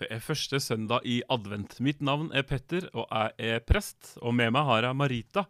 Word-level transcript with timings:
Det 0.00 0.06
er 0.08 0.22
første 0.24 0.56
søndag 0.64 1.04
i 1.04 1.18
advent. 1.28 1.74
Mitt 1.84 1.98
navn 2.00 2.30
er 2.32 2.46
Petter, 2.48 2.86
og 2.96 3.04
jeg 3.12 3.50
er 3.52 3.58
prest. 3.68 4.14
Og 4.24 4.32
med 4.32 4.54
meg 4.56 4.64
har 4.64 4.86
jeg 4.86 4.96
Marita, 4.96 5.42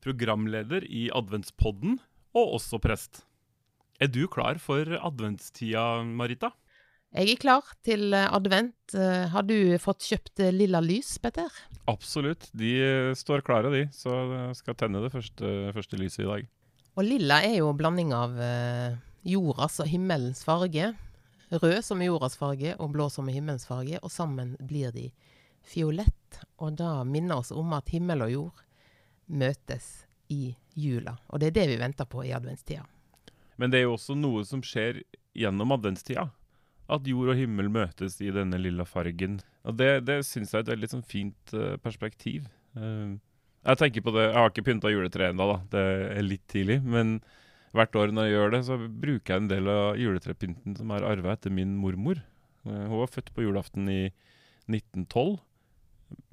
programleder 0.00 0.86
i 0.88 1.10
Adventspodden, 1.12 1.98
og 2.32 2.54
også 2.56 2.80
prest. 2.80 3.20
Er 4.00 4.08
du 4.08 4.22
klar 4.32 4.56
for 4.56 4.88
adventstida, 4.96 6.00
Marita? 6.16 6.48
Jeg 7.12 7.34
er 7.34 7.42
klar 7.42 7.68
til 7.84 8.16
advent. 8.16 8.96
Har 8.96 9.44
du 9.44 9.76
fått 9.84 10.08
kjøpt 10.08 10.46
lilla 10.56 10.80
lys, 10.80 11.18
Petter? 11.20 11.52
Absolutt. 11.84 12.48
De 12.56 12.72
står 13.20 13.44
klare, 13.44 13.68
de. 13.74 13.84
Så 13.92 14.16
jeg 14.32 14.56
skal 14.62 14.80
tenne 14.80 15.04
det 15.04 15.12
første, 15.12 15.52
første 15.76 16.00
lyset 16.00 16.24
i 16.24 16.30
dag. 16.30 16.48
Og 16.96 17.04
lilla 17.04 17.42
er 17.44 17.58
jo 17.60 17.76
blanding 17.76 18.16
av 18.16 18.40
eh, 18.40 18.96
jordas 19.28 19.76
og 19.84 19.92
himmelens 19.92 20.40
farge. 20.48 20.94
Rød 21.50 21.82
som 21.84 22.02
er 22.02 22.10
jordas 22.10 22.36
farge, 22.38 22.76
og 22.78 22.92
blå 22.94 23.08
som 23.10 23.28
er 23.28 23.40
himmelens 23.40 23.66
farge. 23.66 23.98
Og 24.02 24.12
sammen 24.12 24.54
blir 24.60 24.92
de 24.94 25.08
fiolett. 25.66 26.40
Og 26.62 26.76
da 26.78 27.00
minner 27.04 27.42
oss 27.42 27.50
om 27.50 27.74
at 27.74 27.90
himmel 27.90 28.22
og 28.26 28.34
jord 28.34 28.62
møtes 29.26 29.90
i 30.30 30.54
jula. 30.78 31.16
Og 31.28 31.42
det 31.42 31.50
er 31.50 31.56
det 31.58 31.68
vi 31.72 31.80
venter 31.80 32.06
på 32.06 32.22
i 32.26 32.34
adventstida. 32.34 32.84
Men 33.58 33.72
det 33.72 33.80
er 33.80 33.88
jo 33.88 33.96
også 33.96 34.16
noe 34.16 34.44
som 34.46 34.62
skjer 34.64 35.02
gjennom 35.36 35.74
adventstida. 35.74 36.28
At 36.90 37.06
jord 37.06 37.34
og 37.34 37.38
himmel 37.38 37.68
møtes 37.70 38.18
i 38.22 38.30
denne 38.34 38.58
lilla 38.58 38.86
fargen. 38.86 39.40
Og 39.66 39.76
Det, 39.78 39.90
det 40.06 40.22
syns 40.26 40.54
jeg 40.54 40.62
er 40.62 40.64
et 40.64 40.72
veldig 40.74 40.92
sånn 40.94 41.06
fint 41.06 41.54
uh, 41.54 41.76
perspektiv. 41.82 42.46
Uh, 42.78 43.18
jeg 43.66 43.82
tenker 43.82 44.06
på 44.06 44.14
det, 44.14 44.30
jeg 44.30 44.38
har 44.38 44.50
ikke 44.50 44.66
pynta 44.70 44.90
juletreet 44.90 45.34
ennå, 45.34 45.46
da. 45.50 45.58
Det 45.74 45.84
er 46.16 46.24
litt 46.24 46.46
tidlig. 46.50 46.80
Men 46.82 47.18
hvert 47.76 47.96
år 47.98 48.14
når 48.14 48.26
jeg 48.26 48.34
gjør 48.34 48.54
det, 48.54 48.60
så 48.66 48.78
bruker 48.80 49.34
jeg 49.34 49.42
en 49.42 49.50
del 49.50 49.70
av 49.70 50.00
juletrepynten 50.00 50.76
som 50.78 50.90
er 50.94 51.06
arva 51.06 51.36
etter 51.36 51.54
min 51.54 51.76
mormor. 51.78 52.22
Uh, 52.66 52.86
hun 52.90 52.98
var 53.02 53.12
født 53.12 53.30
på 53.36 53.46
julaften 53.46 53.88
i 53.92 54.02
1912 54.70 55.38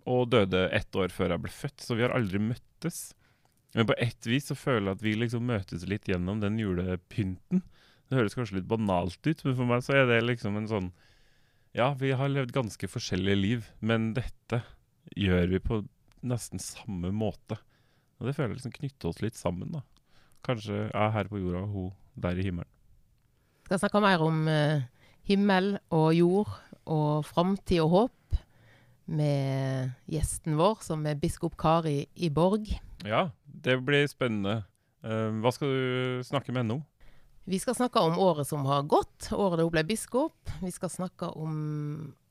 og 0.07 0.29
døde 0.31 0.67
ett 0.73 0.95
år 0.97 1.11
før 1.13 1.33
jeg 1.33 1.43
ble 1.43 1.53
født, 1.53 1.81
så 1.83 1.97
vi 1.97 2.05
har 2.05 2.15
aldri 2.15 2.39
møttes. 2.41 3.11
Men 3.75 3.89
på 3.89 3.97
ett 4.01 4.25
vis 4.29 4.47
så 4.49 4.55
føler 4.57 4.89
jeg 4.89 4.97
at 4.97 5.03
vi 5.05 5.15
liksom 5.17 5.49
møtes 5.49 5.83
litt 5.89 6.07
gjennom 6.09 6.39
den 6.41 6.57
julepynten. 6.61 7.61
Det 8.07 8.17
høres 8.17 8.37
kanskje 8.37 8.61
litt 8.61 8.69
banalt 8.71 9.19
ut, 9.27 9.43
men 9.43 9.57
for 9.57 9.69
meg 9.69 9.83
så 9.85 9.97
er 9.99 10.07
det 10.09 10.21
liksom 10.23 10.57
en 10.57 10.71
sånn 10.71 10.89
Ja, 11.75 11.91
vi 11.99 12.13
har 12.15 12.31
levd 12.31 12.55
ganske 12.55 12.87
forskjellige 12.89 13.37
liv, 13.37 13.67
men 13.85 14.13
dette 14.17 14.63
gjør 15.13 15.51
vi 15.51 15.59
på 15.61 15.81
nesten 16.25 16.63
samme 16.63 17.11
måte. 17.13 17.59
Og 18.17 18.25
det 18.25 18.33
føler 18.33 18.55
jeg 18.55 18.61
liksom 18.61 18.77
knytter 18.79 19.11
oss 19.11 19.21
litt 19.21 19.37
sammen, 19.37 19.75
da. 19.75 19.83
Kanskje 20.45 20.87
jeg 20.87 21.13
her 21.15 21.29
på 21.31 21.41
jorda 21.41 21.63
og 21.65 21.73
hun 21.73 21.93
der 22.17 22.37
i 22.37 22.45
himmelen. 22.45 22.69
Vi 23.61 23.69
skal 23.69 23.81
snakke 23.81 24.01
mer 24.01 24.21
om 24.23 24.45
uh, 24.47 24.85
himmel 25.27 25.73
og 25.93 26.13
jord 26.15 26.53
og 26.87 27.25
framtid 27.27 27.81
og 27.83 27.89
håp 27.91 28.37
med 29.07 29.91
gjesten 30.11 30.57
vår, 30.59 30.81
som 30.83 31.05
er 31.07 31.19
biskop 31.19 31.55
Kari 31.59 32.05
i 32.15 32.29
Borg. 32.33 32.67
Ja, 33.07 33.29
det 33.43 33.79
blir 33.87 34.07
spennende. 34.11 34.61
Uh, 35.03 35.35
hva 35.43 35.51
skal 35.55 35.71
du 35.71 36.23
snakke 36.27 36.53
med 36.53 36.63
henne 36.63 36.79
om? 36.79 36.85
Vi 37.47 37.59
skal 37.63 37.77
snakke 37.77 38.01
om 38.03 38.17
året 38.19 38.49
som 38.49 38.65
har 38.67 38.83
gått, 38.91 39.29
året 39.31 39.61
da 39.61 39.63
hun 39.63 39.71
ble 39.71 39.85
biskop. 39.87 40.35
Vi 40.59 40.71
skal 40.75 40.91
snakke 40.91 41.29
om 41.39 41.53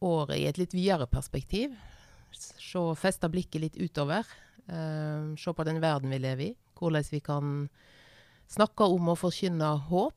året 0.05 0.37
i 0.37 0.45
et 0.49 0.59
litt 0.61 0.77
videre 0.77 1.07
perspektiv. 1.09 1.73
Se, 2.37 2.83
feste 3.01 3.31
blikket 3.33 3.63
litt 3.63 3.79
utover. 3.81 4.29
Uh, 4.67 5.35
se 5.39 5.53
på 5.55 5.67
den 5.67 5.81
verden 5.83 6.11
vi 6.11 6.19
lever 6.23 6.45
i. 6.51 6.53
Hvordan 6.77 7.07
vi 7.11 7.21
kan 7.25 7.55
snakke 8.51 8.89
om 8.91 9.13
å 9.13 9.19
forkynne 9.19 9.73
håp. 9.91 10.17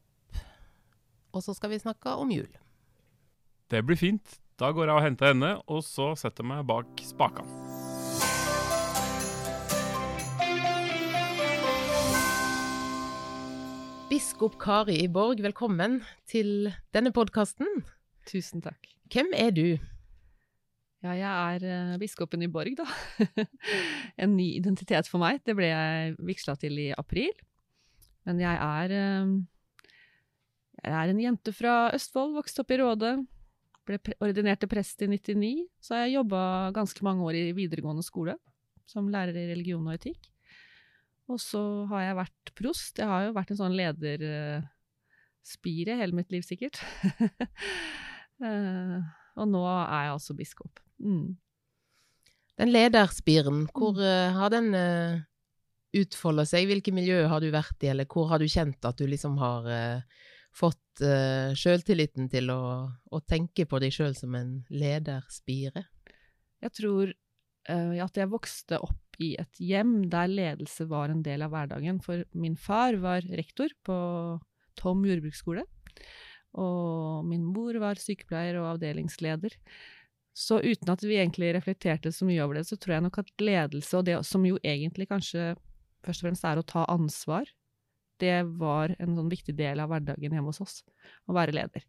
Og 1.29 1.45
så 1.45 1.53
skal 1.53 1.73
vi 1.73 1.81
snakke 1.81 2.15
om 2.17 2.31
jul. 2.33 2.49
Det 3.69 3.83
blir 3.85 3.99
fint. 3.99 4.39
Da 4.59 4.73
går 4.75 4.89
jeg 4.89 4.97
og 4.97 5.05
henter 5.05 5.31
henne, 5.31 5.53
og 5.71 5.85
så 5.87 6.11
setter 6.19 6.43
jeg 6.43 6.49
meg 6.49 6.65
bak 6.67 7.03
spakene. 7.05 7.69
Biskop 14.09 14.57
Kari 14.59 14.97
i 15.03 15.07
Borg, 15.07 15.39
velkommen 15.45 15.99
til 16.27 16.71
denne 16.97 17.13
podkasten. 17.13 17.85
Tusen 18.27 18.65
takk. 18.65 18.89
Hvem 19.13 19.29
er 19.37 19.53
du? 19.53 19.77
Ja, 20.99 21.13
jeg 21.15 21.31
er 21.31 21.63
uh, 21.63 21.95
biskopen 21.99 22.41
i 22.43 22.49
Borg, 22.51 22.75
da. 22.75 22.83
en 24.23 24.33
ny 24.35 24.57
identitet 24.57 25.07
for 25.07 25.23
meg. 25.23 25.39
Det 25.47 25.55
ble 25.55 25.69
jeg 25.69 26.17
vigsla 26.27 26.57
til 26.59 26.75
i 26.75 26.89
april. 26.91 27.31
Men 28.27 28.35
jeg 28.43 28.51
er 28.51 28.91
uh, 28.91 29.31
Jeg 30.83 30.93
er 30.99 31.07
en 31.11 31.21
jente 31.23 31.51
fra 31.55 31.95
Østfold, 31.95 32.35
vokste 32.35 32.59
opp 32.65 32.71
i 32.75 32.79
Råde. 32.81 33.13
Ble 33.87 33.97
pre 34.03 34.13
ordinert 34.19 34.59
til 34.59 34.67
prest 34.71 34.99
i 35.01 35.07
99, 35.07 35.63
så 35.81 35.95
har 35.95 36.01
jeg 36.05 36.17
jobba 36.19 36.41
ganske 36.75 37.03
mange 37.07 37.23
år 37.25 37.33
i 37.39 37.55
videregående 37.57 38.03
skole 38.05 38.35
som 38.89 39.09
lærer 39.11 39.35
i 39.37 39.49
religion 39.53 39.87
og 39.87 39.93
etikk. 39.95 40.19
Og 41.29 41.39
så 41.39 41.85
har 41.93 42.01
jeg 42.07 42.19
vært 42.19 42.51
prost. 42.57 42.99
Jeg 42.99 43.07
har 43.07 43.23
jo 43.27 43.35
vært 43.37 43.51
en 43.53 43.61
sånn 43.61 43.77
lederspire 43.77 45.93
hele 46.01 46.15
mitt 46.17 46.31
liv, 46.33 46.43
sikkert. 46.45 46.75
og 49.39 49.45
nå 49.47 49.61
er 49.69 50.01
jeg 50.09 50.15
altså 50.17 50.33
biskop. 50.37 50.88
Mm. 50.99 51.37
Den 52.59 52.73
lederspiren, 52.73 53.63
hvor 53.71 53.99
uh, 54.01 54.35
har 54.35 54.51
den 54.51 54.73
uh, 54.75 55.21
utfolda 55.95 56.43
seg? 56.47 56.67
Hvilke 56.67 56.93
miljøer 56.95 57.29
har 57.31 57.43
du 57.43 57.47
vært 57.53 57.85
i, 57.85 57.91
eller 57.93 58.09
hvor 58.09 58.27
har 58.33 58.41
du 58.41 58.49
kjent 58.51 58.83
at 58.85 58.99
du 58.99 59.07
liksom 59.07 59.37
har 59.39 59.69
uh, 59.69 60.25
fått 60.55 61.03
uh, 61.05 61.55
sjøltilliten 61.55 62.27
til 62.31 62.51
å, 62.51 62.61
å, 62.89 63.21
tenke 63.23 63.63
på 63.69 63.79
deg 63.79 63.95
sjøl 63.95 64.17
som 64.17 64.35
en 64.35 64.59
lederspire? 64.73 65.87
Jeg 66.59 66.75
tror 66.75 67.15
at 67.69 68.15
jeg 68.17 68.31
vokste 68.31 68.79
opp 68.81 69.19
i 69.21 69.35
et 69.37 69.59
hjem 69.61 70.07
der 70.09 70.31
ledelse 70.31 70.87
var 70.89 71.11
en 71.13 71.19
del 71.21 71.43
av 71.45 71.51
hverdagen. 71.53 71.99
For 72.01 72.23
min 72.33 72.55
far 72.57 72.97
var 73.03 73.27
rektor 73.37 73.69
på 73.85 73.97
Tom 74.79 75.03
jordbruksskole, 75.05 75.67
og 76.57 77.27
min 77.29 77.43
mor 77.45 77.77
var 77.83 78.01
sykepleier 78.01 78.57
og 78.57 78.71
avdelingsleder. 78.71 79.53
Så 80.39 80.61
uten 80.63 80.91
at 80.93 81.03
vi 81.03 81.17
egentlig 81.19 81.51
reflekterte 81.51 82.13
så 82.15 82.23
mye 82.27 82.39
over 82.45 82.59
det, 82.59 82.67
så 82.69 82.77
tror 82.79 82.95
jeg 82.95 83.05
nok 83.09 83.17
at 83.19 83.31
ledelse, 83.43 83.91
og 83.99 84.05
det 84.07 84.15
som 84.27 84.45
jo 84.47 84.59
egentlig 84.63 85.09
kanskje 85.09 85.51
først 86.05 86.23
og 86.23 86.29
fremst 86.29 86.45
er 86.47 86.61
å 86.61 86.67
ta 86.67 86.85
ansvar, 86.87 87.49
det 88.23 88.37
var 88.59 88.93
en 88.99 89.17
sånn 89.17 89.31
viktig 89.31 89.55
del 89.57 89.81
av 89.83 89.91
hverdagen 89.91 90.35
hjemme 90.35 90.51
hos 90.51 90.61
oss, 90.63 90.77
å 91.27 91.35
være 91.35 91.55
leder. 91.55 91.83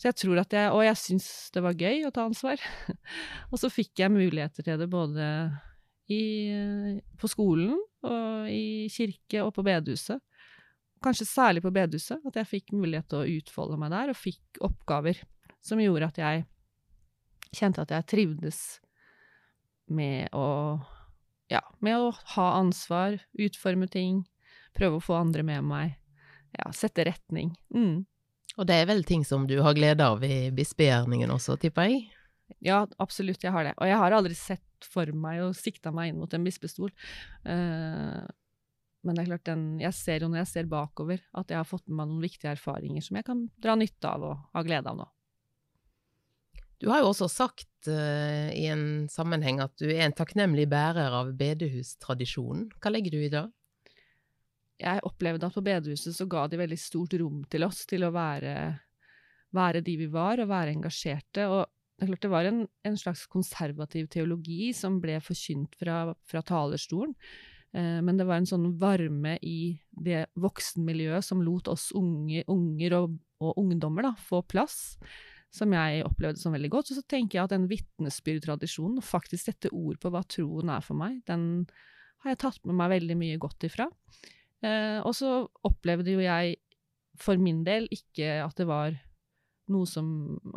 Så 0.00 0.08
jeg 0.08 0.16
tror 0.22 0.40
at 0.40 0.54
jeg, 0.56 0.70
Og 0.72 0.80
jeg 0.86 0.96
syns 0.96 1.26
det 1.52 1.60
var 1.60 1.76
gøy 1.76 2.06
å 2.08 2.12
ta 2.14 2.24
ansvar. 2.24 2.62
og 3.50 3.60
så 3.60 3.68
fikk 3.68 4.00
jeg 4.00 4.14
muligheter 4.14 4.64
til 4.64 4.78
det 4.80 4.88
både 4.88 5.26
i, 6.08 6.22
på 7.20 7.28
skolen 7.28 7.74
og 8.06 8.48
i 8.48 8.88
kirke 8.90 9.42
og 9.44 9.52
på 9.58 9.66
bedehuset. 9.66 10.22
Kanskje 11.04 11.28
særlig 11.28 11.64
på 11.64 11.74
bedehuset, 11.74 12.22
at 12.24 12.38
jeg 12.40 12.48
fikk 12.48 12.72
mulighet 12.76 13.10
til 13.12 13.20
å 13.20 13.36
utfolde 13.40 13.76
meg 13.82 13.92
der, 13.92 14.14
og 14.14 14.18
fikk 14.18 14.62
oppgaver 14.64 15.20
som 15.64 15.82
gjorde 15.82 16.08
at 16.08 16.22
jeg 16.22 16.48
kjente 17.56 17.82
at 17.82 17.92
jeg 17.94 18.08
trivdes 18.14 18.60
med 19.90 20.30
å 20.36 20.46
ja, 21.50 21.62
med 21.82 21.98
å 21.98 22.12
ha 22.36 22.46
ansvar, 22.60 23.18
utforme 23.34 23.88
ting, 23.90 24.22
prøve 24.76 25.00
å 25.00 25.02
få 25.02 25.16
andre 25.18 25.42
med 25.46 25.66
meg, 25.66 25.96
ja, 26.54 26.70
sette 26.74 27.04
retning. 27.08 27.52
Mm. 27.74 28.04
Og 28.56 28.66
det 28.68 28.76
er 28.78 28.88
vel 28.90 29.02
ting 29.06 29.24
som 29.26 29.46
du 29.50 29.56
har 29.64 29.74
glede 29.74 30.06
av 30.06 30.22
i 30.26 30.50
bispegjerningen 30.54 31.30
også, 31.34 31.58
tipper 31.60 31.90
jeg? 31.90 32.04
Ja, 32.62 32.84
absolutt, 33.02 33.42
jeg 33.42 33.54
har 33.54 33.66
det. 33.66 33.74
Og 33.78 33.90
jeg 33.90 33.98
har 33.98 34.14
aldri 34.14 34.36
sett 34.38 34.86
for 34.86 35.10
meg 35.14 35.42
og 35.44 35.58
sikta 35.58 35.92
meg 35.94 36.10
inn 36.10 36.20
mot 36.22 36.32
en 36.34 36.46
bispestol. 36.46 36.90
Uh, 37.46 38.26
men 39.06 39.16
det 39.16 39.22
er 39.22 39.30
klart, 39.30 39.46
den, 39.48 39.64
jeg 39.80 39.96
ser 39.96 40.24
jo 40.24 40.30
når 40.30 40.42
jeg 40.42 40.50
ser 40.50 40.70
bakover, 40.70 41.22
at 41.38 41.52
jeg 41.52 41.60
har 41.60 41.68
fått 41.68 41.86
med 41.88 42.02
meg 42.02 42.10
noen 42.10 42.24
viktige 42.26 42.52
erfaringer 42.52 43.04
som 43.04 43.18
jeg 43.18 43.26
kan 43.26 43.46
dra 43.62 43.78
nytte 43.78 44.10
av 44.10 44.26
og 44.28 44.42
ha 44.54 44.64
glede 44.66 44.92
av 44.92 44.98
nå. 44.98 45.06
Du 46.80 46.88
har 46.88 47.02
jo 47.02 47.10
også 47.10 47.28
sagt 47.28 47.90
uh, 47.92 48.48
i 48.56 48.64
en 48.72 49.06
sammenheng 49.12 49.60
at 49.60 49.74
du 49.80 49.90
er 49.90 50.06
en 50.06 50.16
takknemlig 50.16 50.64
bærer 50.70 51.12
av 51.12 51.34
bedehustradisjonen. 51.36 52.70
Hva 52.80 52.92
legger 52.92 53.16
du 53.16 53.20
i 53.20 53.32
det? 53.32 53.44
Jeg 54.80 55.04
opplevde 55.04 55.44
at 55.44 55.56
på 55.56 55.64
bedehuset 55.64 56.16
så 56.16 56.24
ga 56.30 56.46
de 56.48 56.60
veldig 56.60 56.78
stort 56.80 57.18
rom 57.20 57.42
til 57.52 57.66
oss 57.66 57.84
til 57.88 58.06
å 58.06 58.14
være, 58.14 58.54
være 59.52 59.84
de 59.84 59.98
vi 60.00 60.08
var, 60.08 60.40
og 60.40 60.48
være 60.48 60.72
engasjerte. 60.72 61.44
Og 61.52 61.66
det 62.00 62.06
er 62.06 62.12
klart 62.14 62.24
det 62.24 62.32
var 62.32 62.48
en, 62.48 62.62
en 62.88 62.96
slags 62.96 63.26
konservativ 63.28 64.08
teologi 64.08 64.70
som 64.72 64.96
ble 65.02 65.18
forkynt 65.20 65.76
fra, 65.76 66.14
fra 66.24 66.40
talerstolen. 66.48 67.12
Eh, 67.76 67.98
men 68.00 68.16
det 68.16 68.24
var 68.24 68.40
en 68.40 68.48
sånn 68.48 68.70
varme 68.80 69.36
i 69.44 69.74
det 69.92 70.24
voksenmiljøet 70.40 71.28
som 71.28 71.44
lot 71.44 71.68
oss 71.68 71.90
unge, 71.92 72.46
unger 72.48 72.96
og, 73.02 73.20
og 73.44 73.60
ungdommer 73.60 74.08
da, 74.08 74.14
få 74.16 74.40
plass, 74.48 74.96
som 75.54 75.72
jeg 75.74 76.04
opplevde 76.06 76.40
som 76.40 76.54
veldig 76.54 76.70
godt. 76.72 76.92
Og 76.92 77.00
så 77.00 77.06
tenker 77.10 77.38
jeg 77.38 77.44
at 77.44 77.54
den 77.54 77.68
vitnesbyrdtradisjonen, 77.70 79.00
og 79.00 79.06
faktisk 79.06 79.48
sette 79.48 79.72
ord 79.74 79.98
på 80.02 80.12
hva 80.14 80.22
troen 80.30 80.72
er 80.72 80.84
for 80.84 80.98
meg, 80.98 81.20
den 81.30 81.66
har 82.22 82.34
jeg 82.34 82.42
tatt 82.44 82.66
med 82.68 82.78
meg 82.78 82.92
veldig 82.94 83.16
mye 83.18 83.38
godt 83.40 83.66
ifra. 83.68 83.88
Eh, 84.64 84.98
og 85.00 85.14
så 85.16 85.40
opplevde 85.66 86.12
jo 86.14 86.22
jeg 86.22 86.58
for 87.20 87.40
min 87.40 87.62
del 87.66 87.88
ikke 87.92 88.40
at 88.44 88.58
det 88.60 88.68
var 88.68 88.98
noe 89.70 89.86
som 89.86 90.06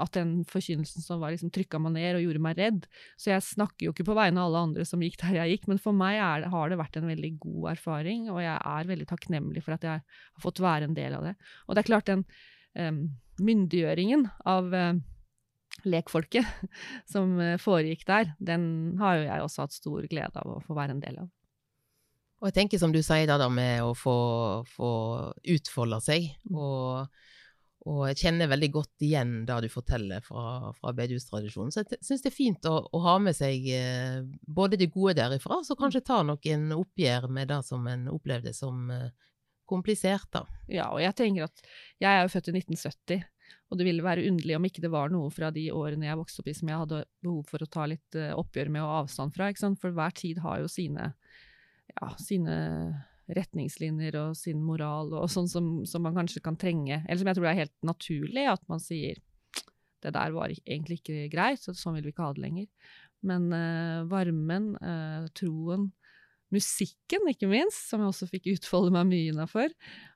At 0.02 0.16
den 0.18 0.40
forkynnelsen 0.50 1.04
som 1.04 1.20
var 1.22 1.34
liksom 1.34 1.52
trykka 1.54 1.78
meg 1.78 1.94
ned 1.94 2.18
og 2.18 2.24
gjorde 2.26 2.42
meg 2.42 2.58
redd. 2.58 2.88
Så 3.14 3.30
jeg 3.30 3.46
snakker 3.46 3.86
jo 3.86 3.94
ikke 3.94 4.08
på 4.08 4.16
vegne 4.18 4.42
av 4.42 4.50
alle 4.50 4.64
andre 4.70 4.86
som 4.90 5.04
gikk 5.06 5.20
der 5.22 5.38
jeg 5.38 5.54
gikk, 5.54 5.68
men 5.70 5.82
for 5.82 5.94
meg 5.94 6.18
er, 6.18 6.48
har 6.50 6.72
det 6.72 6.80
vært 6.80 6.98
en 6.98 7.12
veldig 7.12 7.30
god 7.44 7.68
erfaring, 7.76 8.26
og 8.34 8.42
jeg 8.42 8.56
er 8.58 8.90
veldig 8.90 9.08
takknemlig 9.12 9.62
for 9.66 9.78
at 9.78 9.86
jeg 9.86 10.02
har 10.02 10.42
fått 10.42 10.64
være 10.64 10.90
en 10.90 10.98
del 10.98 11.14
av 11.20 11.28
det. 11.30 11.36
Og 11.68 11.76
det 11.76 11.84
er 11.84 11.90
klart, 11.92 12.10
den 12.10 12.26
myndiggjøringen 12.74 14.28
av 14.50 14.74
lekfolket 15.84 16.46
som 17.14 17.38
uh, 17.40 17.56
foregikk 17.62 18.06
der, 18.10 18.34
den 18.40 18.66
har 19.02 19.20
jo 19.20 19.28
jeg 19.28 19.46
også 19.46 19.66
hatt 19.66 19.78
stor 19.78 20.10
glede 20.10 20.42
av 20.42 20.58
å 20.58 20.62
få 20.64 20.78
være 20.78 20.98
en 20.98 21.04
del 21.04 21.22
av. 21.26 21.32
Og 22.44 22.50
jeg 22.50 22.58
tenker 22.58 22.82
som 22.82 22.92
du 22.92 23.00
sier, 23.00 23.24
da, 23.30 23.38
da 23.40 23.48
med 23.48 23.86
å 23.86 23.94
få, 23.96 24.18
få 24.68 24.92
utfolde 25.56 26.02
seg, 26.04 26.28
mm. 26.50 26.58
og 26.60 27.22
og 27.84 28.06
jeg 28.08 28.20
kjenner 28.22 28.48
veldig 28.48 28.70
godt 28.72 29.04
igjen 29.04 29.32
det 29.48 29.58
du 29.66 29.68
forteller 29.72 30.24
fra, 30.24 30.72
fra 30.78 30.94
bedehustradisjonen. 30.96 31.74
Så 31.74 31.82
jeg 31.82 32.00
syns 32.00 32.24
det 32.24 32.30
er 32.30 32.36
fint 32.36 32.68
å, 32.70 32.78
å, 32.88 33.02
ha 33.04 33.18
med 33.20 33.36
seg 33.36 33.66
eh, 33.76 34.22
både 34.48 34.80
det 34.80 34.88
gode 34.94 35.18
derifra, 35.18 35.60
så 35.68 35.76
kanskje 35.76 36.06
ta 36.08 36.22
noen 36.24 36.70
oppgjør 36.78 37.28
med 37.28 37.52
det 37.52 37.60
som 37.68 37.84
en 37.92 38.06
opplevde 38.14 38.56
som 38.56 38.88
eh, 38.94 39.10
komplisert, 39.74 40.30
da. 40.34 40.46
Ja, 40.72 40.92
og 40.94 41.02
jeg 41.04 41.16
tenker 41.18 41.48
at 41.50 41.64
jeg 42.02 42.10
er 42.10 42.24
jo 42.24 42.34
født 42.34 42.52
i 42.52 42.58
1970, 42.62 43.24
og 43.74 43.80
det 43.80 43.88
ville 43.88 44.06
være 44.06 44.28
underlig 44.30 44.58
om 44.58 44.68
ikke 44.68 44.84
det 44.84 44.92
var 44.94 45.10
noe 45.10 45.32
fra 45.34 45.50
de 45.54 45.66
årene 45.74 46.06
jeg 46.06 46.20
vokste 46.20 46.44
opp 46.44 46.50
i 46.52 46.54
som 46.58 46.70
jeg 46.70 46.82
hadde 46.84 47.00
behov 47.26 47.48
for 47.50 47.66
å 47.66 47.70
ta 47.74 47.88
litt 47.90 48.20
uh, 48.20 48.36
oppgjør 48.38 48.70
med 48.76 48.86
og 48.86 49.00
avstand 49.00 49.34
fra, 49.34 49.50
ikke 49.50 49.64
sant? 49.64 49.82
For 49.82 49.96
hver 49.96 50.14
tid 50.18 50.44
har 50.44 50.62
jo 50.62 50.70
sine, 50.70 51.10
ja, 51.96 52.12
sine 52.22 52.58
retningslinjer 53.34 54.18
og 54.20 54.38
sin 54.38 54.62
moral, 54.64 55.14
og 55.16 55.32
sånn 55.32 55.50
som, 55.50 55.70
som, 55.90 56.04
man 56.06 56.18
kanskje 56.20 56.44
kan 56.44 56.60
trenge. 56.60 57.02
Eller 57.08 57.22
som 57.22 57.32
jeg 57.32 57.40
tror 57.40 57.50
er 57.50 57.62
helt 57.64 57.76
naturlig, 57.88 58.46
at 58.52 58.64
man 58.72 58.84
sier 58.84 59.22
det 60.04 60.12
der 60.12 60.34
var 60.36 60.52
egentlig 60.52 61.00
ikke 61.00 61.30
greit, 61.32 61.64
så 61.64 61.74
sånn 61.78 61.96
vil 61.98 62.10
vi 62.10 62.14
ikke 62.14 62.28
ha 62.28 62.36
det 62.36 62.44
lenger. 62.44 62.96
Men 63.24 63.48
uh, 63.56 64.04
varmen, 64.12 64.74
uh, 64.84 65.30
troen, 65.38 65.88
musikken 66.54 67.30
ikke 67.32 67.50
minst, 67.52 67.90
som 67.90 68.04
jeg 68.04 68.14
også 68.14 68.30
fikk 68.30 68.52
utfolde 68.54 68.94
meg 68.94 69.10
mye 69.10 69.32
innafor, 69.32 69.74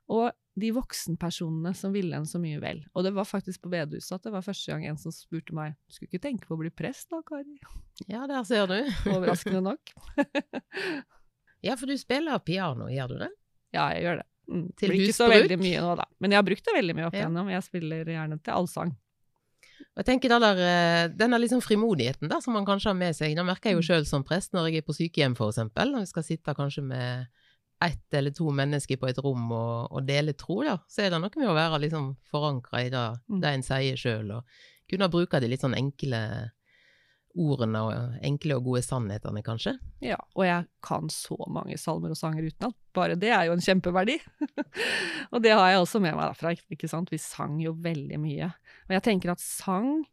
og 0.08 0.30
de 0.58 0.70
voksenpersonene 0.74 1.70
som 1.76 1.92
ville 1.94 2.16
en 2.16 2.26
så 2.26 2.40
mye 2.42 2.58
vel. 2.62 2.80
Og 2.96 3.04
det 3.06 3.12
var 3.14 3.28
faktisk 3.28 3.62
på 3.62 3.70
bedehuset 3.72 4.16
at 4.16 4.24
det 4.26 4.32
var 4.34 4.42
første 4.46 4.72
gang 4.72 4.88
en 4.88 4.98
som 4.98 5.14
spurte 5.14 5.54
meg 5.54 5.76
skulle 5.92 6.10
ikke 6.10 6.24
tenke 6.24 6.48
på 6.48 6.56
å 6.56 6.62
bli 6.62 6.72
prest 6.74 7.12
da, 7.12 7.20
Kari? 7.26 7.60
Ja, 8.10 8.24
der 8.30 8.42
ser 8.48 8.66
du. 8.70 8.78
Overraskende 9.14 9.62
nok. 9.70 9.94
Ja, 11.58 11.74
for 11.74 11.90
du 11.90 11.96
spiller 11.98 12.38
piano, 12.38 12.86
gjør 12.86 13.08
du 13.10 13.16
det? 13.18 13.32
Ja, 13.74 13.88
jeg 13.90 14.04
gjør 14.04 14.20
det. 14.20 14.26
Mm. 14.48 14.66
Til 14.78 14.92
Blir 14.92 15.00
ikke 15.04 15.16
så 15.16 15.26
veldig 15.28 15.56
mye 15.58 15.80
nå, 15.82 15.94
da. 15.98 16.04
Men 16.22 16.32
jeg 16.32 16.38
har 16.38 16.46
brukt 16.46 16.68
det 16.68 16.74
veldig 16.76 16.94
mye 16.94 17.06
opp 17.08 17.16
igjennom. 17.18 17.50
Jeg 17.50 17.64
spiller 17.66 18.12
gjerne 18.14 18.38
til 18.38 18.54
allsang. 18.54 18.92
Og 19.98 20.04
jeg 20.04 20.12
tenker 20.12 20.30
der, 20.30 20.60
eh, 20.62 21.08
Denne 21.10 21.40
liksom 21.42 21.58
frimodigheten 21.58 22.30
da, 22.30 22.38
som 22.40 22.54
man 22.54 22.66
kanskje 22.66 22.92
har 22.92 22.94
med 22.94 23.16
seg, 23.18 23.34
da 23.34 23.42
merker 23.42 23.72
jeg 23.72 23.80
jo 23.80 23.82
mm. 23.82 23.88
sjøl 23.88 24.06
som 24.06 24.22
prest 24.22 24.54
når 24.54 24.68
jeg 24.70 24.78
er 24.78 24.86
på 24.86 24.94
sykehjem, 24.94 25.34
eksempel, 25.34 25.90
når 25.90 26.04
vi 26.04 26.10
skal 26.12 26.26
sitte 26.26 26.54
kanskje 26.54 26.84
med 26.86 27.26
ett 27.82 28.14
eller 28.14 28.30
to 28.34 28.46
mennesker 28.54 28.98
på 28.98 29.08
et 29.10 29.18
rom 29.22 29.50
og, 29.50 29.90
og 29.90 30.06
dele 30.06 30.34
tro, 30.38 30.60
da, 30.66 30.76
så 30.90 31.02
er 31.02 31.10
det 31.10 31.18
noe 31.22 31.34
med 31.34 31.50
å 31.50 31.56
være 31.58 31.82
liksom 31.82 32.12
forankra 32.30 32.84
i 32.86 32.92
det, 32.94 33.04
mm. 33.26 33.40
det 33.42 33.50
en 33.50 33.66
sier 33.66 33.98
sjøl, 33.98 34.30
og 34.38 34.62
kunne 34.90 35.10
bruke 35.10 35.42
de 35.42 35.50
litt 35.50 35.66
sånn 35.66 35.76
enkle 35.78 36.22
ordene 37.38 37.82
og 37.86 38.18
enkle 38.24 38.56
og 38.58 38.66
gode 38.66 38.82
sannhetene, 38.82 39.42
kanskje? 39.46 39.74
Ja, 40.02 40.18
og 40.34 40.46
jeg 40.46 40.66
kan 40.84 41.10
så 41.12 41.36
mange 41.50 41.78
salmer 41.80 42.14
og 42.14 42.18
sanger 42.18 42.46
utenat. 42.48 42.76
Bare 42.96 43.18
det 43.20 43.30
er 43.34 43.46
jo 43.48 43.54
en 43.54 43.62
kjempeverdi. 43.62 44.16
og 45.32 45.42
det 45.44 45.54
har 45.54 45.70
jeg 45.70 45.82
også 45.82 46.02
med 46.02 46.16
meg 46.16 46.24
derfra, 46.24 46.54
ikke 46.74 46.90
sant. 46.90 47.12
Vi 47.14 47.20
sang 47.22 47.58
jo 47.62 47.76
veldig 47.84 48.18
mye. 48.22 48.50
Og 48.88 48.96
jeg 48.96 49.04
tenker 49.04 49.32
at 49.32 49.44
sang 49.44 50.06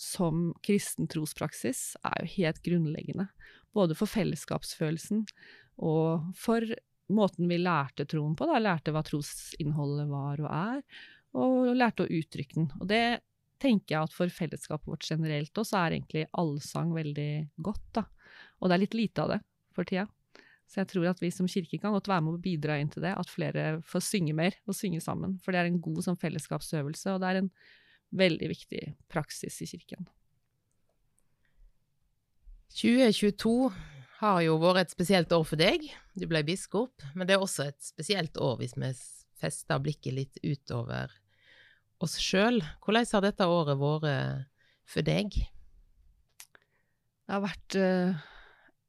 som 0.00 0.48
kristen 0.64 1.06
trospraksis 1.10 1.94
er 2.02 2.24
jo 2.24 2.32
helt 2.38 2.62
grunnleggende. 2.64 3.28
Både 3.74 3.94
for 3.98 4.10
fellesskapsfølelsen 4.10 5.22
og 5.84 6.32
for 6.38 6.66
måten 7.14 7.50
vi 7.50 7.58
lærte 7.60 8.06
troen 8.08 8.34
på. 8.38 8.48
Da. 8.48 8.58
Lærte 8.62 8.94
hva 8.94 9.04
trosinnholdet 9.06 10.08
var 10.10 10.42
og 10.42 10.50
er, 10.50 10.82
og 11.34 11.70
lærte 11.76 12.06
å 12.06 12.10
uttrykke 12.10 12.58
den. 12.58 12.68
Og 12.80 12.88
det 12.90 13.04
tenker 13.62 13.96
jeg 13.96 14.08
at 14.08 14.14
for 14.14 14.32
fellesskapet 14.32 14.90
vårt 14.90 15.06
generelt 15.08 15.60
også 15.60 15.78
er 15.80 15.96
egentlig 15.98 16.26
allsang 16.32 16.92
veldig 16.94 17.30
godt, 17.64 17.86
da. 18.00 18.06
Og 18.60 18.70
det 18.70 18.76
er 18.76 18.84
litt 18.84 18.98
lite 18.98 19.24
av 19.24 19.34
det 19.34 19.40
for 19.74 19.88
tida. 19.88 20.08
Så 20.70 20.80
jeg 20.80 20.90
tror 20.90 21.10
at 21.10 21.20
vi 21.20 21.30
som 21.34 21.48
kirke 21.50 21.78
kan 21.78 21.92
godt 21.94 22.08
være 22.08 22.24
med 22.24 22.38
å 22.38 22.42
bidra 22.42 22.78
inn 22.80 22.90
til 22.90 23.04
det, 23.04 23.12
at 23.14 23.30
flere 23.30 23.64
får 23.86 24.04
synge 24.06 24.34
mer 24.36 24.56
og 24.64 24.76
synge 24.78 25.02
sammen. 25.04 25.36
For 25.44 25.52
det 25.52 25.60
er 25.60 25.70
en 25.70 25.82
god 25.84 26.00
sånn 26.06 26.20
fellesskapsøvelse, 26.20 27.14
og 27.14 27.20
det 27.22 27.30
er 27.30 27.40
en 27.42 27.50
veldig 28.12 28.50
viktig 28.50 28.82
praksis 29.10 29.60
i 29.64 29.68
kirken. 29.70 30.08
2022 32.74 33.70
har 34.20 34.40
jo 34.42 34.56
vært 34.62 34.84
et 34.84 34.94
spesielt 34.94 35.32
år 35.34 35.44
for 35.46 35.60
deg. 35.60 35.86
Du 36.18 36.26
ble 36.30 36.42
biskop, 36.46 37.04
men 37.14 37.28
det 37.28 37.36
er 37.36 37.44
også 37.44 37.68
et 37.68 37.80
spesielt 37.82 38.38
år 38.42 38.58
hvis 38.60 38.74
vi 38.78 38.90
fester 39.40 39.82
blikket 39.82 40.16
litt 40.16 40.40
utover 40.42 41.12
oss 42.02 42.16
sjøl. 42.22 42.60
Hvordan 42.82 43.10
har 43.12 43.24
dette 43.24 43.48
året 43.50 43.80
vært 43.80 44.48
for 44.90 45.06
deg? 45.06 45.36
Det 47.24 47.32
har 47.32 47.44
vært 47.44 47.76
uh, 47.80 48.24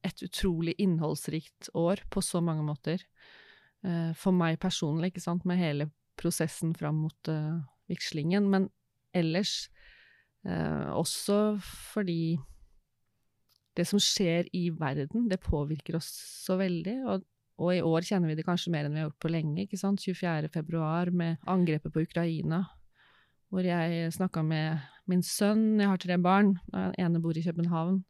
et 0.06 0.24
utrolig 0.26 0.76
innholdsrikt 0.82 1.70
år 1.78 2.04
på 2.12 2.24
så 2.26 2.42
mange 2.44 2.66
måter. 2.68 3.04
Uh, 3.86 4.12
for 4.18 4.36
meg 4.36 4.60
personlig, 4.62 5.14
ikke 5.14 5.24
sant, 5.24 5.46
med 5.48 5.62
hele 5.62 5.90
prosessen 6.20 6.74
fram 6.76 7.04
mot 7.06 7.32
uh, 7.32 7.62
vigslingen. 7.92 8.50
Men 8.52 8.68
ellers 9.16 9.66
også 10.46 11.58
fordi 11.66 12.36
det 13.76 13.88
som 13.90 13.98
skjer 13.98 14.46
i 14.54 14.68
verden, 14.70 15.26
det 15.32 15.42
påvirker 15.42 15.98
oss 15.98 16.12
så 16.46 16.60
veldig. 16.60 16.96
Og, 17.10 17.26
og, 17.58 17.72
i 17.74 17.82
år 17.82 18.06
kjenner 18.06 18.30
vi 18.30 18.38
det 18.38 18.46
kanskje 18.46 18.72
mer 18.76 18.86
enn 18.86 18.94
vi 18.94 19.02
har 19.02 19.10
gjort 19.10 19.24
på 19.26 19.32
lenge. 19.34 19.66
ikke 19.66 19.80
sant? 19.82 20.06
24. 20.06 20.52
februar 20.54 21.10
med 21.10 21.42
angrepet 21.50 21.94
på 21.94 22.06
Ukraina 22.06 22.62
hvor 23.54 23.64
jeg 23.64 24.12
snakka 24.12 24.42
med 24.44 24.82
min 25.08 25.22
sønn, 25.24 25.80
jeg 25.80 25.88
har 25.88 26.02
tre 26.02 26.18
barn, 26.20 26.56
den 26.74 26.96
ene 27.00 27.22
bor 27.24 27.38
i 27.38 27.44
København, 27.46 28.02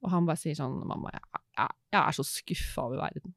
og 0.00 0.12
han 0.12 0.28
bare 0.28 0.40
sier 0.40 0.56
sånn 0.56 0.78
Mamma, 0.88 1.10
jeg, 1.12 1.42
jeg, 1.58 1.74
jeg 1.92 2.00
er 2.00 2.16
så 2.16 2.24
skuffa 2.24 2.86
over 2.86 3.02
verden. 3.02 3.34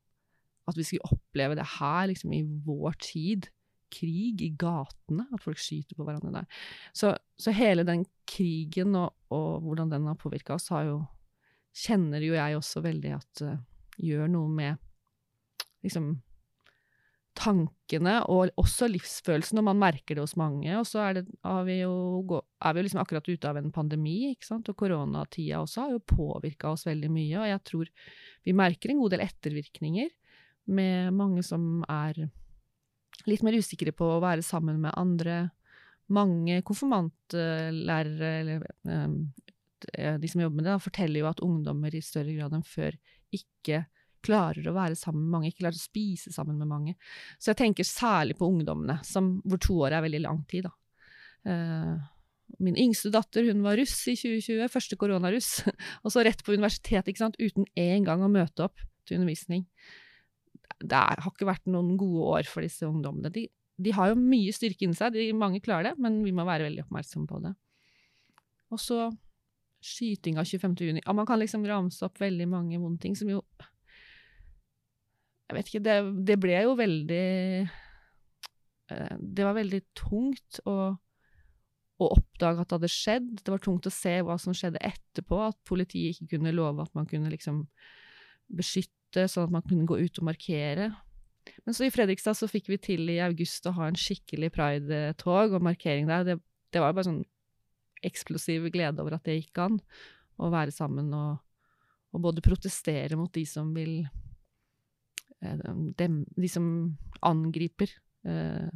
At 0.70 0.78
vi 0.80 0.86
skulle 0.88 1.10
oppleve 1.12 1.58
det 1.60 1.66
her, 1.80 2.06
liksom, 2.08 2.32
i 2.38 2.46
vår 2.64 2.96
tid. 3.04 3.50
Krig 3.94 4.42
i 4.46 4.52
gatene, 4.60 5.28
at 5.34 5.44
folk 5.44 5.62
skyter 5.62 5.98
på 5.98 6.08
hverandre 6.08 6.42
der. 6.42 6.62
Så, 6.96 7.14
så 7.40 7.54
hele 7.56 7.86
den 7.88 8.06
krigen 8.30 8.98
og, 9.00 9.14
og, 9.34 9.62
hvordan 9.66 9.94
den 9.94 10.10
har 10.10 10.20
påvirka 10.20 10.58
oss, 10.58 10.72
har 10.74 10.90
jo 10.92 11.02
Kjenner 11.74 12.22
jo 12.22 12.36
jeg 12.36 12.54
også 12.54 12.84
veldig 12.86 13.12
at 13.16 13.40
uh, 13.42 13.56
gjør 13.98 14.28
noe 14.30 14.46
med 14.46 14.76
liksom 15.82 16.12
tankene 17.38 18.20
og 18.30 18.52
også 18.62 18.88
livsfølelsen, 18.92 19.58
og 19.58 19.68
man 19.72 19.80
merker 19.82 20.16
det 20.16 20.24
hos 20.24 20.36
mange. 20.40 20.70
Og 20.78 20.86
så 20.88 21.02
er, 21.02 21.18
det, 21.18 21.24
er 21.50 21.66
vi 21.68 21.80
jo, 21.80 22.42
er 22.62 22.76
vi 22.76 22.84
liksom 22.86 23.02
akkurat 23.02 23.30
ute 23.30 23.50
av 23.50 23.60
en 23.60 23.72
pandemi, 23.74 24.30
ikke 24.32 24.50
sant? 24.52 24.70
og 24.70 24.78
koronatida 24.80 25.64
også 25.64 25.88
har 25.88 25.96
jo 25.96 26.04
påvirka 26.14 26.74
oss 26.74 26.86
veldig 26.88 27.10
mye. 27.14 27.42
Og 27.42 27.50
jeg 27.50 27.64
tror 27.72 27.92
vi 28.46 28.56
merker 28.58 28.94
en 28.94 29.02
god 29.02 29.16
del 29.16 29.26
ettervirkninger 29.26 30.14
med 30.78 31.18
mange 31.18 31.44
som 31.46 31.84
er 31.92 32.28
litt 33.30 33.44
mer 33.46 33.58
usikre 33.58 33.94
på 33.96 34.08
å 34.16 34.22
være 34.24 34.46
sammen 34.46 34.82
med 34.84 34.96
andre. 35.00 35.48
Mange 36.14 36.60
konfirmantlærere, 36.68 38.32
eller 38.42 38.68
um, 38.84 39.18
de 39.84 40.32
som 40.32 40.44
jobber 40.44 40.60
med 40.60 40.68
det, 40.68 40.78
forteller 40.84 41.24
jo 41.24 41.30
at 41.32 41.44
ungdommer 41.44 41.96
i 41.96 42.04
større 42.04 42.36
grad 42.36 42.56
enn 42.56 42.66
før 42.68 42.98
ikke 43.34 43.86
klarer 44.24 44.68
å 44.70 44.76
være 44.76 44.96
sammen 44.96 45.26
med 45.26 45.34
mange, 45.34 45.52
ikke 45.52 45.66
klarer 45.66 45.80
å 45.80 45.84
spise 45.84 46.32
sammen 46.32 46.60
med 46.60 46.70
mange. 46.70 46.96
Så 47.40 47.52
jeg 47.52 47.60
tenker 47.66 47.88
særlig 47.88 48.38
på 48.40 48.48
ungdommene, 48.48 49.02
som, 49.08 49.36
hvor 49.44 49.60
to 49.64 49.82
år 49.84 49.98
er 49.98 50.06
veldig 50.06 50.24
lang 50.24 50.44
tid. 50.52 50.70
da. 50.70 50.74
Uh, 51.44 51.96
min 52.64 52.78
yngste 52.80 53.12
datter 53.14 53.48
hun 53.50 53.64
var 53.66 53.78
russ 53.80 53.96
i 54.08 54.16
2020, 54.20 54.70
første 54.72 55.00
koronaruss. 55.00 55.52
og 56.04 56.14
så 56.14 56.24
rett 56.26 56.44
på 56.46 56.56
universitetet, 56.56 57.12
ikke 57.12 57.26
sant, 57.26 57.40
uten 57.42 57.68
en 57.80 58.08
gang 58.08 58.24
å 58.24 58.32
møte 58.32 58.68
opp 58.68 58.84
til 59.08 59.20
undervisning. 59.20 59.66
Det 60.84 61.00
er, 61.00 61.22
har 61.24 61.34
ikke 61.34 61.48
vært 61.48 61.70
noen 61.72 61.94
gode 62.00 62.30
år 62.38 62.50
for 62.50 62.66
disse 62.66 62.88
ungdommene. 62.88 63.32
De, 63.34 63.48
de 63.84 63.94
har 63.96 64.12
jo 64.12 64.20
mye 64.20 64.54
styrke 64.56 64.86
inni 64.86 64.98
seg, 64.98 65.16
de, 65.16 65.30
mange 65.38 65.62
klarer 65.64 65.92
det, 65.92 65.94
men 66.04 66.22
vi 66.26 66.34
må 66.36 66.46
være 66.48 66.68
veldig 66.68 66.86
oppmerksomme 66.86 67.30
på 67.30 67.40
det. 67.46 67.54
Og 68.74 68.82
så 68.82 69.06
skytinga 69.84 70.46
25. 70.48 70.76
juni. 70.80 71.04
Ja, 71.04 71.14
man 71.16 71.28
kan 71.28 71.42
liksom 71.42 71.66
ramse 71.68 72.06
opp 72.08 72.22
veldig 72.22 72.48
mange 72.50 72.80
vonde 72.80 73.02
ting 73.04 73.18
som 73.20 73.32
jo 73.32 73.42
jeg 75.54 75.58
vet 75.60 75.70
ikke, 75.70 75.84
det, 75.86 75.96
det 76.26 76.38
ble 76.42 76.60
jo 76.64 76.76
veldig 76.80 77.26
eh, 78.90 79.16
Det 79.20 79.44
var 79.46 79.58
veldig 79.58 79.82
tungt 79.98 80.60
å, 80.66 80.78
å, 80.96 82.08
oppdage 82.08 82.64
at 82.64 82.72
det 82.72 82.78
hadde 82.80 82.90
skjedd. 82.90 83.28
Det 83.44 83.54
var 83.54 83.62
tungt 83.62 83.90
å 83.90 83.94
se 83.94 84.16
hva 84.26 84.40
som 84.42 84.56
skjedde 84.58 84.82
etterpå, 84.82 85.44
at 85.52 85.60
politiet 85.68 86.16
ikke 86.16 86.38
kunne 86.38 86.56
love 86.56 86.88
at 86.88 86.96
man 86.98 87.06
kunne 87.10 87.30
liksom 87.34 87.66
beskytte, 88.50 88.98
sånn 89.14 89.50
at 89.50 89.54
man 89.54 89.66
kunne 89.66 89.88
gå 89.90 90.00
ut 90.02 90.20
og 90.22 90.28
markere. 90.28 90.90
Men 91.66 91.76
så 91.76 91.86
i 91.86 91.94
Fredrikstad 91.94 92.38
så 92.40 92.50
fikk 92.50 92.70
vi 92.72 92.80
til 92.82 93.10
i 93.12 93.20
august 93.24 93.68
å 93.68 93.76
ha 93.78 93.90
en 93.90 94.00
skikkelig 94.00 94.52
pride-tog 94.56 95.56
og 95.58 95.66
markering 95.66 96.10
der. 96.10 96.26
Det, 96.28 96.38
det 96.74 96.82
var 96.82 96.92
jo 96.92 96.98
bare 97.00 97.10
sånn 97.10 97.24
eksplosiv 98.04 98.68
glede 98.74 99.04
over 99.04 99.18
at 99.18 99.28
det 99.28 99.40
gikk 99.40 99.64
an. 99.64 99.80
Å 100.42 100.50
være 100.52 100.74
sammen 100.76 101.12
og, 101.16 101.38
og 102.16 102.24
både 102.26 102.44
protestere 102.46 103.18
mot 103.20 103.32
de 103.36 103.46
som 103.48 103.70
vil 103.76 104.02
eh, 105.44 105.60
dem, 106.00 106.24
De 106.34 106.50
som 106.50 106.66
angriper 107.24 107.92
eh, 108.28 108.68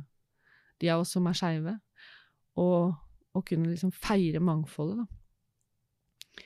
de 0.77 0.89
av 0.93 1.01
oss 1.01 1.15
som 1.15 1.27
er 1.27 1.37
skeive, 1.37 1.73
og, 2.61 2.93
og, 3.33 3.43
kunne 3.47 3.71
liksom 3.71 3.89
feire 3.93 4.41
mangfoldet, 4.43 5.01
da. 5.01 6.43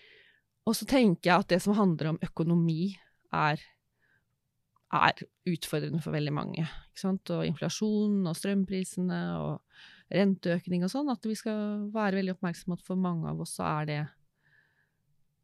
Og 0.70 0.78
så 0.78 0.86
tenker 0.86 1.32
jeg 1.32 1.44
at 1.44 1.50
det 1.52 1.58
som 1.64 1.76
handler 1.76 2.12
om 2.12 2.20
økonomi, 2.24 2.94
er, 3.34 3.60
er 4.92 5.24
utfordrende 5.48 6.02
for 6.04 6.16
veldig 6.16 6.34
mange. 6.36 6.68
Og 7.06 7.46
inflasjon 7.48 8.28
og 8.28 8.38
strømprisene 8.38 9.22
og 9.40 10.12
renteøkning 10.12 10.84
og 10.86 10.92
sånn, 10.92 11.12
at 11.14 11.24
vi 11.26 11.38
skal 11.40 11.88
være 11.94 12.20
veldig 12.20 12.36
oppmerksomme 12.36 12.76
på 12.76 12.84
at 12.84 12.90
for 12.90 13.00
mange 13.00 13.30
av 13.32 13.40
oss 13.44 13.56
så 13.60 13.68
er 13.82 13.92
det 13.92 14.02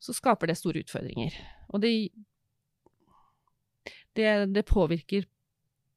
Så 0.04 0.14
skaper 0.14 0.46
det 0.46 0.60
store 0.60 0.84
utfordringer. 0.84 1.34
Og 1.74 1.82
det, 1.82 1.90
det, 4.14 4.28
det 4.54 4.64
påvirker 4.70 5.26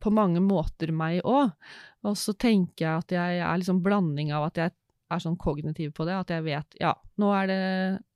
på 0.01 0.13
mange 0.15 0.41
måter 0.41 0.89
meg 0.97 1.21
òg. 1.29 1.53
Og 2.09 2.17
så 2.17 2.33
tenker 2.33 2.87
jeg 2.87 3.03
at 3.03 3.13
jeg 3.13 3.43
er 3.45 3.61
liksom 3.61 3.83
blanding 3.85 4.33
av 4.33 4.47
at 4.49 4.63
jeg 4.63 4.73
er 5.11 5.21
sånn 5.21 5.37
kognitiv 5.37 5.93
på 5.93 6.07
det, 6.09 6.17
at 6.17 6.33
jeg 6.33 6.47
vet 6.47 6.81
ja, 6.81 6.95
nå 7.21 7.29
er 7.37 7.51
det, 7.51 7.61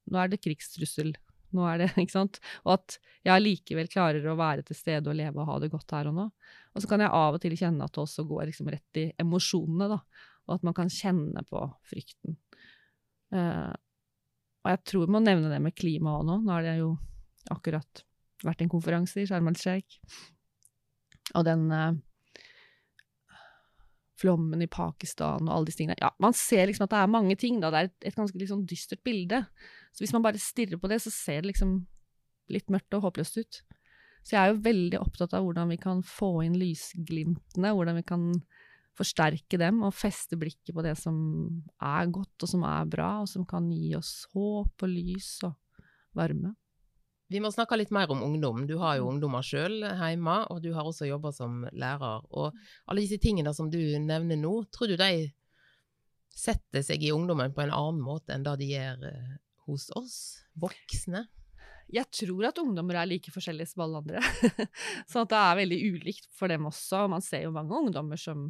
nå 0.08 0.22
er 0.22 0.32
det 0.32 0.40
krigstrussel. 0.40 1.12
Nå 1.54 1.64
er 1.70 1.80
det, 1.84 1.88
ikke 2.02 2.16
sant? 2.16 2.40
Og 2.66 2.76
at 2.76 2.98
jeg 3.24 3.44
likevel 3.44 3.88
klarer 3.92 4.26
å 4.28 4.36
være 4.38 4.66
til 4.66 4.78
stede 4.78 5.10
og 5.10 5.18
leve 5.18 5.40
og 5.40 5.50
ha 5.52 5.58
det 5.62 5.72
godt 5.72 5.96
her 5.96 6.10
og 6.10 6.18
nå. 6.18 6.28
Og 6.74 6.82
så 6.82 6.90
kan 6.90 7.02
jeg 7.04 7.14
av 7.14 7.36
og 7.36 7.42
til 7.42 7.56
kjenne 7.58 7.86
at 7.86 7.94
det 7.94 8.02
også 8.02 8.26
går 8.28 8.48
liksom 8.50 8.70
rett 8.74 9.00
i 9.00 9.08
emosjonene, 9.22 9.92
da 9.94 10.00
og 10.44 10.58
at 10.58 10.66
man 10.66 10.76
kan 10.76 10.92
kjenne 10.92 11.44
på 11.48 11.62
frykten. 11.88 12.36
Uh, 13.34 13.72
og 14.64 14.72
jeg 14.72 14.82
tror 14.88 15.06
vi 15.06 15.14
må 15.16 15.20
nevne 15.24 15.50
det 15.52 15.60
med 15.64 15.76
klima 15.76 16.18
òg 16.18 16.26
nå. 16.28 16.40
Nå 16.44 16.52
har 16.52 16.64
det 16.64 16.76
jo 16.80 16.94
akkurat 17.52 18.04
vært 18.44 18.64
en 18.64 18.72
konferanse 18.72 19.22
i 19.22 19.28
Sharm 19.28 19.48
el 19.48 19.58
Sheikh, 19.60 19.98
og 21.34 21.46
den 21.48 21.66
uh, 21.72 21.96
flommen 24.20 24.62
i 24.62 24.70
Pakistan 24.70 25.48
og 25.48 25.52
alle 25.54 25.68
disse 25.68 25.80
tingene. 25.80 25.98
Ja, 26.00 26.12
man 26.22 26.36
ser 26.38 26.68
liksom 26.68 26.86
at 26.86 26.94
det 26.94 27.00
er 27.02 27.10
mange 27.10 27.36
ting, 27.40 27.60
da. 27.62 27.72
Det 27.74 27.80
er 27.80 27.90
et, 27.90 27.96
et 28.10 28.18
ganske 28.18 28.38
liksom 28.38 28.64
dystert 28.70 29.02
bilde. 29.06 29.42
Så 29.94 30.04
hvis 30.04 30.14
man 30.14 30.24
bare 30.24 30.42
stirrer 30.42 30.80
på 30.80 30.90
det, 30.90 31.00
så 31.02 31.12
ser 31.14 31.42
det 31.42 31.52
liksom 31.52 31.80
litt 32.52 32.70
mørkt 32.72 32.94
og 32.96 33.08
håpløst 33.08 33.40
ut. 33.40 33.62
Så 34.24 34.36
jeg 34.36 34.40
er 34.40 34.52
jo 34.52 34.62
veldig 34.64 35.00
opptatt 35.02 35.34
av 35.36 35.44
hvordan 35.44 35.72
vi 35.74 35.80
kan 35.80 36.00
få 36.06 36.38
inn 36.46 36.56
lysglimtene, 36.56 37.74
hvordan 37.76 37.98
vi 38.00 38.06
kan 38.08 38.30
forsterke 38.94 39.58
dem 39.58 39.82
og 39.84 39.96
feste 39.96 40.38
blikket 40.38 40.72
på 40.74 40.84
det 40.86 40.94
som 41.00 41.16
er 41.82 42.10
godt 42.14 42.46
og 42.46 42.50
som 42.50 42.64
er 42.68 42.88
bra, 42.88 43.10
og 43.24 43.28
som 43.30 43.44
kan 43.48 43.66
gi 43.74 43.92
oss 43.98 44.28
håp 44.32 44.86
og 44.86 44.90
lys 44.90 45.30
og 45.48 45.58
varme. 46.16 46.54
Vi 47.32 47.40
må 47.40 47.48
snakke 47.52 47.78
litt 47.78 47.92
mer 47.94 48.10
om 48.12 48.20
ungdom. 48.22 48.66
Du 48.68 48.76
har 48.82 48.98
jo 48.98 49.06
mm. 49.06 49.14
ungdommer 49.14 49.46
sjøl 49.46 49.78
hjemme, 49.82 50.36
og 50.52 50.60
du 50.64 50.72
har 50.76 50.84
også 50.84 51.08
jobba 51.08 51.32
som 51.32 51.62
lærer. 51.72 52.26
Og 52.36 52.52
alle 52.84 53.04
disse 53.04 53.20
tingene 53.22 53.54
som 53.56 53.70
du 53.72 53.80
nevner 53.80 54.38
nå, 54.40 54.58
tror 54.74 54.92
du 54.92 54.98
de 55.00 55.30
setter 56.34 56.82
seg 56.84 57.04
i 57.06 57.14
ungdommen 57.14 57.54
på 57.54 57.62
en 57.64 57.72
annen 57.72 58.02
måte 58.02 58.34
enn 58.34 58.44
det 58.44 58.56
de 58.60 58.72
gjør 58.72 59.06
eh, 59.08 59.34
hos 59.68 59.88
oss 59.96 60.18
voksne? 60.60 61.24
Jeg 61.94 62.08
tror 62.16 62.48
at 62.48 62.58
ungdommer 62.58 62.98
er 62.98 63.08
like 63.08 63.32
forskjellige 63.32 63.72
som 63.72 63.84
alle 63.84 64.00
andre. 64.02 64.22
så 65.10 65.24
det 65.28 65.40
er 65.40 65.58
veldig 65.60 65.80
ulikt 65.94 66.30
for 66.34 66.50
dem 66.50 66.66
også. 66.68 67.04
Man 67.12 67.24
ser 67.24 67.44
jo 67.46 67.54
mange 67.54 67.76
ungdommer 67.76 68.20
som, 68.20 68.48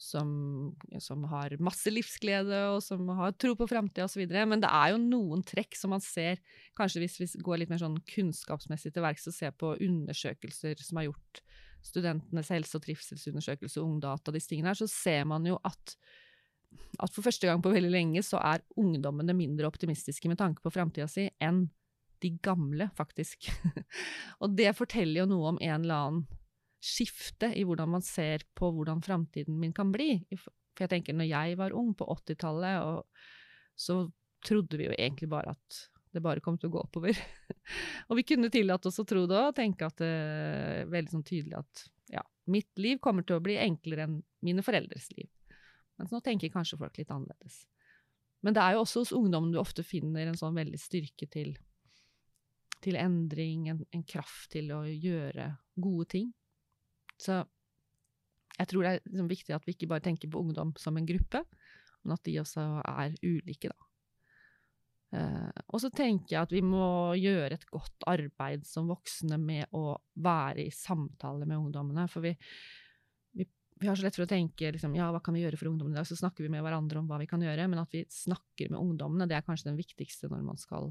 som, 0.00 0.74
som, 0.98 1.22
har 1.30 1.54
masse 1.62 1.90
livsglede 1.92 2.58
og 2.72 2.80
som 2.84 3.06
har 3.16 3.34
tro 3.40 3.54
på 3.58 3.68
framtida 3.70 4.08
osv. 4.08 4.24
Men 4.26 4.62
det 4.62 4.70
er 4.70 4.92
jo 4.92 5.00
noen 5.00 5.44
trekk 5.46 5.78
som 5.78 5.94
man 5.94 6.02
ser, 6.04 6.42
kanskje 6.78 7.04
hvis 7.04 7.18
vi 7.20 7.28
går 7.46 7.62
litt 7.62 7.72
mer 7.72 7.82
sånn 7.82 8.00
kunnskapsmessig 8.14 8.92
til 8.94 9.04
verks 9.06 9.28
og 9.30 9.36
ser 9.36 9.54
på 9.56 9.74
undersøkelser 9.78 10.82
som 10.82 11.00
har 11.00 11.08
gjort 11.08 11.44
studentenes 11.84 12.50
helse- 12.52 12.78
og 12.78 12.84
trivselsundersøkelse, 12.86 13.82
Ungdata, 13.82 14.32
disse 14.34 14.50
tingene 14.50 14.72
her, 14.72 14.80
så 14.80 14.88
ser 14.90 15.26
man 15.28 15.46
jo 15.46 15.58
at, 15.68 15.96
at 16.98 17.12
for 17.12 17.24
første 17.26 17.48
gang 17.48 17.62
på 17.62 17.72
veldig 17.74 17.92
lenge 17.92 18.24
så 18.24 18.40
er 18.40 18.64
ungdommene 18.80 19.36
mindre 19.36 19.68
optimistiske 19.68 20.30
med 20.30 20.40
tanke 20.40 20.64
på 20.64 20.72
framtida 20.74 21.08
si 21.10 21.28
enn 21.44 21.66
de 22.24 22.30
gamle, 22.40 22.88
faktisk. 22.96 23.50
og 24.42 24.54
det 24.56 24.70
forteller 24.78 25.22
jo 25.22 25.28
noe 25.28 25.52
om 25.52 25.60
en 25.60 25.82
eller 25.82 26.06
annen 26.08 26.43
skifte 26.84 27.48
i 27.56 27.64
hvordan 27.64 27.94
man 27.96 28.04
ser 28.04 28.44
på 28.56 28.68
hvordan 28.74 29.00
framtiden 29.04 29.56
min 29.60 29.72
kan 29.76 29.92
bli. 29.94 30.18
For 30.36 30.84
jeg 30.84 30.92
tenker, 30.92 31.16
når 31.16 31.30
jeg 31.30 31.58
var 31.60 31.76
ung 31.76 31.92
på 31.96 32.06
80-tallet, 32.18 33.02
så 33.74 33.98
trodde 34.44 34.78
vi 34.78 34.88
jo 34.88 34.96
egentlig 34.98 35.30
bare 35.32 35.54
at 35.54 35.82
det 36.14 36.22
bare 36.22 36.42
kom 36.44 36.58
til 36.60 36.70
å 36.70 36.76
gå 36.76 36.82
oppover. 36.84 37.18
og 38.08 38.18
vi 38.20 38.26
kunne 38.28 38.52
tillate 38.52 38.90
oss 38.90 39.00
å 39.02 39.06
tro 39.08 39.24
det 39.30 39.40
og 39.40 39.56
tenke 39.56 39.88
at 39.88 40.02
er 40.04 40.84
veldig 40.92 41.16
sånn 41.16 41.26
tydelig 41.26 41.58
at 41.58 41.86
ja, 42.14 42.22
mitt 42.50 42.70
liv 42.78 43.00
kommer 43.02 43.26
til 43.26 43.40
å 43.40 43.44
bli 43.44 43.56
enklere 43.58 44.06
enn 44.06 44.20
mine 44.44 44.62
foreldres 44.62 45.08
liv. 45.16 45.30
Mens 45.98 46.12
nå 46.14 46.20
tenker 46.22 46.52
kanskje 46.52 46.78
folk 46.78 46.98
litt 47.00 47.10
annerledes. 47.14 47.64
Men 48.44 48.54
det 48.54 48.62
er 48.62 48.76
jo 48.76 48.84
også 48.84 49.02
hos 49.02 49.14
ungdommen 49.16 49.54
du 49.54 49.58
ofte 49.58 49.82
finner 49.86 50.28
en 50.28 50.38
sånn 50.38 50.56
veldig 50.58 50.78
styrke 50.78 51.26
til, 51.32 51.54
til 52.84 52.98
endring, 53.00 53.70
en, 53.72 53.82
en 53.94 54.06
kraft 54.06 54.50
til 54.52 54.70
å 54.76 54.82
gjøre 54.84 55.48
gode 55.80 56.08
ting. 56.14 56.32
Så 57.20 57.42
jeg 58.54 58.70
tror 58.70 58.84
det 58.84 58.92
er 58.92 59.02
liksom 59.08 59.30
viktig 59.30 59.54
at 59.56 59.64
vi 59.66 59.74
ikke 59.74 59.90
bare 59.90 60.04
tenker 60.04 60.30
på 60.30 60.42
ungdom 60.42 60.74
som 60.78 60.96
en 60.98 61.08
gruppe, 61.08 61.42
men 62.04 62.14
at 62.14 62.22
de 62.26 62.38
også 62.42 62.64
er 62.84 63.16
ulike, 63.24 63.72
da. 63.72 63.90
Uh, 65.14 65.50
og 65.70 65.78
så 65.78 65.92
tenker 65.94 66.32
jeg 66.34 66.42
at 66.42 66.52
vi 66.52 66.60
må 66.64 67.14
gjøre 67.14 67.54
et 67.54 67.66
godt 67.70 68.06
arbeid 68.10 68.64
som 68.66 68.88
voksne 68.90 69.36
med 69.38 69.70
å 69.76 69.92
være 70.18 70.64
i 70.64 70.72
samtale 70.74 71.46
med 71.46 71.60
ungdommene. 71.60 72.08
For 72.10 72.24
vi, 72.24 72.32
vi, 73.38 73.46
vi 73.78 73.86
har 73.86 73.98
så 73.98 74.08
lett 74.08 74.18
for 74.18 74.26
å 74.26 74.32
tenke 74.32 74.72
liksom, 74.74 74.96
ja, 74.98 75.12
hva 75.14 75.20
kan 75.22 75.36
vi 75.36 75.44
gjøre 75.44 75.60
for 75.60 75.70
ungdommene 75.70 75.94
i 75.94 76.00
dag? 76.00 76.08
Så 76.10 76.18
snakker 76.18 76.42
vi 76.42 76.50
med 76.50 76.64
hverandre 76.66 76.98
om 76.98 77.06
hva 77.06 77.20
vi 77.22 77.28
kan 77.30 77.44
gjøre, 77.46 77.68
men 77.70 77.82
at 77.84 77.94
vi 77.94 78.02
snakker 78.10 78.72
med 78.72 78.80
ungdommene, 78.80 79.28
det 79.30 79.38
er 79.38 79.46
kanskje 79.46 79.70
den 79.70 79.78
viktigste 79.78 80.32
når 80.32 80.42
man 80.48 80.58
skal, 80.58 80.90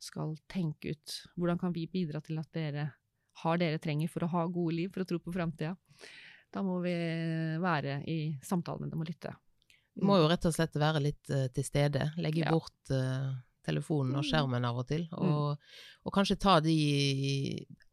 skal 0.00 0.32
tenke 0.48 0.96
ut 0.96 1.20
hvordan 1.36 1.60
kan 1.60 1.76
vi 1.76 1.84
bidra 1.90 2.24
til 2.24 2.40
at 2.40 2.48
dere 2.56 2.88
har 3.42 3.60
dere 3.60 3.80
trenger 3.82 4.10
for 4.12 4.24
å 4.24 4.30
ha 4.32 4.46
gode 4.46 4.76
liv, 4.76 4.92
for 4.94 5.04
å 5.04 5.08
tro 5.08 5.18
på 5.22 5.34
framtida. 5.34 5.74
Da 6.50 6.62
må 6.64 6.78
vi 6.80 6.94
være 7.60 8.00
i 8.08 8.18
samtale 8.44 8.84
med 8.84 8.92
dem 8.94 9.04
og 9.04 9.10
lytte. 9.10 9.34
Vi 9.98 10.06
må 10.06 10.16
jo 10.20 10.28
rett 10.30 10.46
og 10.46 10.54
slett 10.54 10.76
være 10.78 11.02
litt 11.02 11.30
uh, 11.34 11.48
til 11.52 11.66
stede. 11.66 12.12
Legge 12.22 12.44
ja. 12.44 12.52
bort 12.54 12.92
uh, 12.94 13.34
telefonen 13.66 14.16
og 14.16 14.24
mm. 14.24 14.28
skjermen 14.30 14.66
av 14.68 14.78
og 14.80 14.86
til. 14.88 15.04
Mm. 15.10 15.32
Og, 15.32 15.72
og, 16.04 16.12
kanskje 16.14 16.38
ta 16.40 16.58
de, 16.64 16.76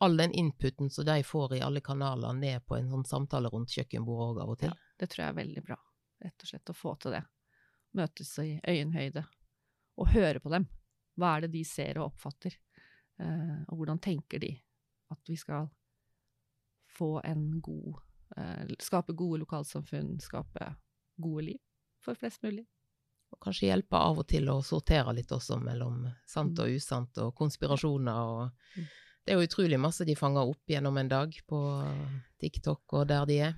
all 0.06 0.18
den 0.20 0.36
inputen 0.38 0.92
som 0.94 1.08
de 1.08 1.18
får 1.26 1.58
i 1.58 1.64
alle 1.66 1.82
kanaler, 1.86 2.36
ned 2.38 2.66
på 2.70 2.78
en 2.78 2.92
sånn 2.94 3.08
samtale 3.10 3.52
rundt 3.54 3.74
kjøkkenbordet 3.76 4.28
òg 4.30 4.44
av 4.44 4.54
og 4.54 4.62
til. 4.62 4.74
Ja, 4.74 4.94
det 5.02 5.10
tror 5.12 5.26
jeg 5.26 5.34
er 5.34 5.40
veldig 5.42 5.66
bra. 5.66 5.80
Rett 6.26 6.46
og 6.46 6.52
slett 6.52 6.72
å 6.72 6.78
få 6.78 6.96
til 7.02 7.18
det. 7.18 7.24
Møtes 7.96 8.36
i 8.44 8.52
øyenhøyde. 8.62 9.26
Og 10.00 10.12
høre 10.12 10.44
på 10.44 10.52
dem. 10.54 10.70
Hva 11.20 11.36
er 11.36 11.46
det 11.46 11.56
de 11.56 11.64
ser 11.68 12.00
og 12.00 12.12
oppfatter? 12.12 12.56
Uh, 13.20 13.64
og 13.72 13.80
hvordan 13.80 14.02
tenker 14.04 14.42
de? 14.44 14.54
At 15.14 15.30
vi 15.30 15.38
skal 15.38 15.68
få 16.96 17.20
en 17.24 17.62
god 17.62 18.00
eh, 18.38 18.76
Skape 18.80 19.14
gode 19.14 19.44
lokalsamfunn, 19.44 20.16
skape 20.24 20.72
gode 21.22 21.46
liv 21.52 21.60
for 22.04 22.18
flest 22.20 22.44
mulig. 22.44 22.66
Og 23.34 23.40
kanskje 23.42 23.70
hjelpe 23.72 24.00
av 24.00 24.22
og 24.22 24.28
til 24.30 24.50
å 24.52 24.62
sortere 24.64 25.16
litt 25.18 25.32
også 25.34 25.58
mellom 25.60 26.06
sant 26.30 26.60
og 26.62 26.78
usant 26.78 27.18
og 27.24 27.34
konspirasjoner 27.38 28.36
og 28.36 28.78
mm. 28.78 28.94
Det 29.26 29.34
er 29.34 29.40
jo 29.40 29.48
utrolig 29.48 29.78
masse 29.82 30.06
de 30.06 30.14
fanger 30.14 30.52
opp 30.52 30.70
gjennom 30.70 31.00
en 31.02 31.08
dag 31.10 31.32
på 31.50 31.60
TikTok 32.38 32.94
og 32.94 33.08
der 33.10 33.24
de 33.26 33.38
er. 33.48 33.56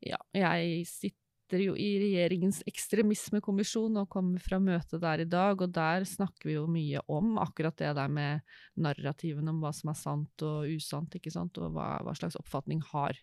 Ja, 0.00 0.16
jeg 0.32 0.86
sitter 0.88 1.17
sitter 1.48 1.62
jo 1.64 1.74
i 1.80 1.94
regjeringens 1.96 2.58
ekstremismekommisjon 2.68 3.94
og 4.02 4.10
kommer 4.12 4.42
fra 4.44 4.58
møtet 4.60 5.00
der 5.00 5.22
i 5.22 5.24
dag, 5.24 5.56
og 5.56 5.70
der 5.72 6.04
snakker 6.04 6.44
vi 6.44 6.56
jo 6.58 6.66
mye 6.68 7.00
om 7.08 7.38
akkurat 7.40 7.76
det 7.80 7.94
der 7.96 8.08
med 8.12 8.42
narrativene 8.76 9.54
om 9.54 9.62
hva 9.62 9.70
som 9.72 9.88
er 9.88 9.96
sant 9.96 10.42
og 10.44 10.68
usant, 10.68 11.14
ikke 11.16 11.32
sant, 11.32 11.56
og 11.56 11.72
hva, 11.72 12.02
hva 12.04 12.12
slags 12.18 12.36
oppfatning 12.36 12.82
har, 12.90 13.16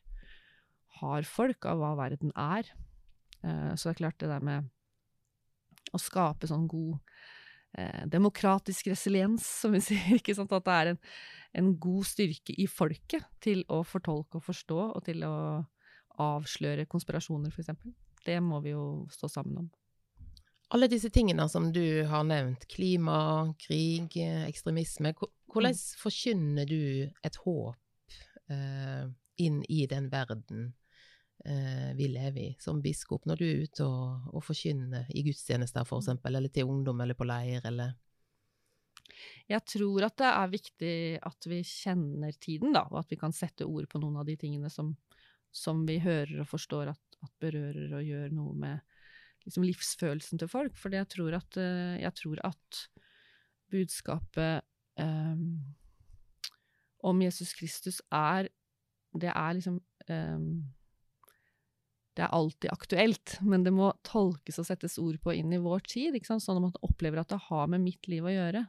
har, 0.98 1.28
folk 1.30 1.68
av 1.70 1.78
hva 1.78 1.92
verden 2.00 2.34
er. 2.34 2.72
Uh, 3.46 3.76
så 3.78 3.92
det 3.92 3.94
er 3.94 4.00
klart 4.00 4.18
det 4.24 4.32
der 4.32 4.48
med 4.48 4.72
å 5.94 6.02
skape 6.02 6.50
sånn 6.50 6.66
god 6.66 6.98
eh, 7.78 8.08
demokratisk 8.10 8.90
resiliens, 8.90 9.46
som 9.62 9.76
vi 9.76 9.84
sier, 9.86 10.16
ikke 10.18 10.34
sant, 10.34 10.56
at 10.58 10.66
det 10.66 10.80
er 10.80 10.92
en, 10.96 11.00
en 11.62 11.70
god 11.78 12.10
styrke 12.10 12.58
i 12.58 12.66
folket 12.66 13.30
til 13.46 13.62
å 13.70 13.84
fortolke 13.86 14.42
og 14.42 14.48
forstå, 14.50 14.80
og 14.98 15.06
til 15.06 15.22
å 15.30 15.36
avsløre 16.26 16.88
konspirasjoner, 16.90 17.54
f.eks 17.54 17.70
det 18.26 18.40
må 18.44 18.60
vi 18.66 18.74
jo 18.74 18.86
stå 19.14 19.30
sammen 19.32 19.66
om. 19.66 19.72
Alle 20.74 20.90
disse 20.90 21.12
tingene 21.14 21.46
som 21.50 21.70
du 21.74 22.04
har 22.10 22.26
nevnt, 22.26 22.66
klima, 22.68 23.54
krig, 23.62 24.18
ekstremisme, 24.18 25.14
hvordan 25.54 25.76
mm. 25.76 25.84
forkynner 26.02 26.66
du 26.68 26.82
et 27.06 27.38
håp 27.44 28.18
eh, 28.52 29.06
inn 29.46 29.62
i 29.70 29.86
den 29.90 30.10
verden 30.10 30.72
eh, 31.46 31.92
vi 31.96 32.10
lever 32.12 32.42
i 32.42 32.56
som 32.60 32.82
biskop, 32.82 33.28
når 33.30 33.40
du 33.40 33.46
er 33.46 33.62
ute 33.68 33.86
og, 33.86 34.32
og 34.34 34.46
forkynner 34.46 35.06
i 35.14 35.24
gudstjenester, 35.28 35.86
for 35.88 36.02
eksempel, 36.02 36.36
eller 36.36 36.52
til 36.54 36.72
ungdom, 36.72 37.02
eller 37.06 37.18
på 37.18 37.30
leir, 37.30 37.62
eller 37.66 37.94
Jeg 39.48 39.62
tror 39.70 40.10
at 40.10 40.18
det 40.18 40.32
er 40.32 40.54
viktig 40.58 40.96
at 41.30 41.50
vi 41.50 41.62
kjenner 41.62 42.34
tiden, 42.42 42.74
da, 42.74 42.88
og 42.90 43.04
at 43.04 43.14
vi 43.14 43.22
kan 43.22 43.36
sette 43.36 43.68
ord 43.70 43.88
på 43.90 44.02
noen 44.02 44.18
av 44.18 44.26
de 44.26 44.36
tingene 44.40 44.72
som, 44.74 44.96
som 45.54 45.86
vi 45.88 46.00
hører 46.02 46.42
og 46.42 46.50
forstår 46.50 46.96
at, 46.96 47.05
at 47.26 47.34
berører 47.44 47.98
og 47.98 48.06
gjør 48.06 48.36
noe 48.36 48.54
med 48.62 48.96
liksom, 49.46 49.66
livsfølelsen 49.68 50.42
til 50.42 50.52
folk. 50.52 50.78
For 50.80 50.94
jeg 50.94 51.10
tror 51.12 51.38
at, 51.40 51.60
eh, 51.62 51.98
jeg 52.04 52.14
tror 52.22 52.42
at 52.52 52.82
budskapet 53.74 54.66
um, 55.02 55.60
om 57.06 57.22
Jesus 57.22 57.54
Kristus 57.58 58.00
er 58.14 58.48
Det 59.16 59.32
er 59.32 59.54
liksom 59.58 59.80
um, 60.10 60.50
det 62.16 62.24
er 62.24 62.32
alltid 62.32 62.72
aktuelt, 62.72 63.34
men 63.44 63.66
det 63.66 63.74
må 63.76 63.90
tolkes 64.08 64.60
og 64.62 64.68
settes 64.70 64.96
ord 65.02 65.18
på 65.20 65.34
inn 65.36 65.52
i 65.52 65.60
vår 65.60 65.84
tid, 65.84 66.16
sånn 66.24 66.40
at 66.40 66.64
man 66.64 66.78
opplever 66.88 67.20
at 67.20 67.34
det 67.34 67.42
har 67.50 67.68
med 67.68 67.84
mitt 67.84 68.08
liv 68.08 68.24
å 68.24 68.32
gjøre. 68.32 68.62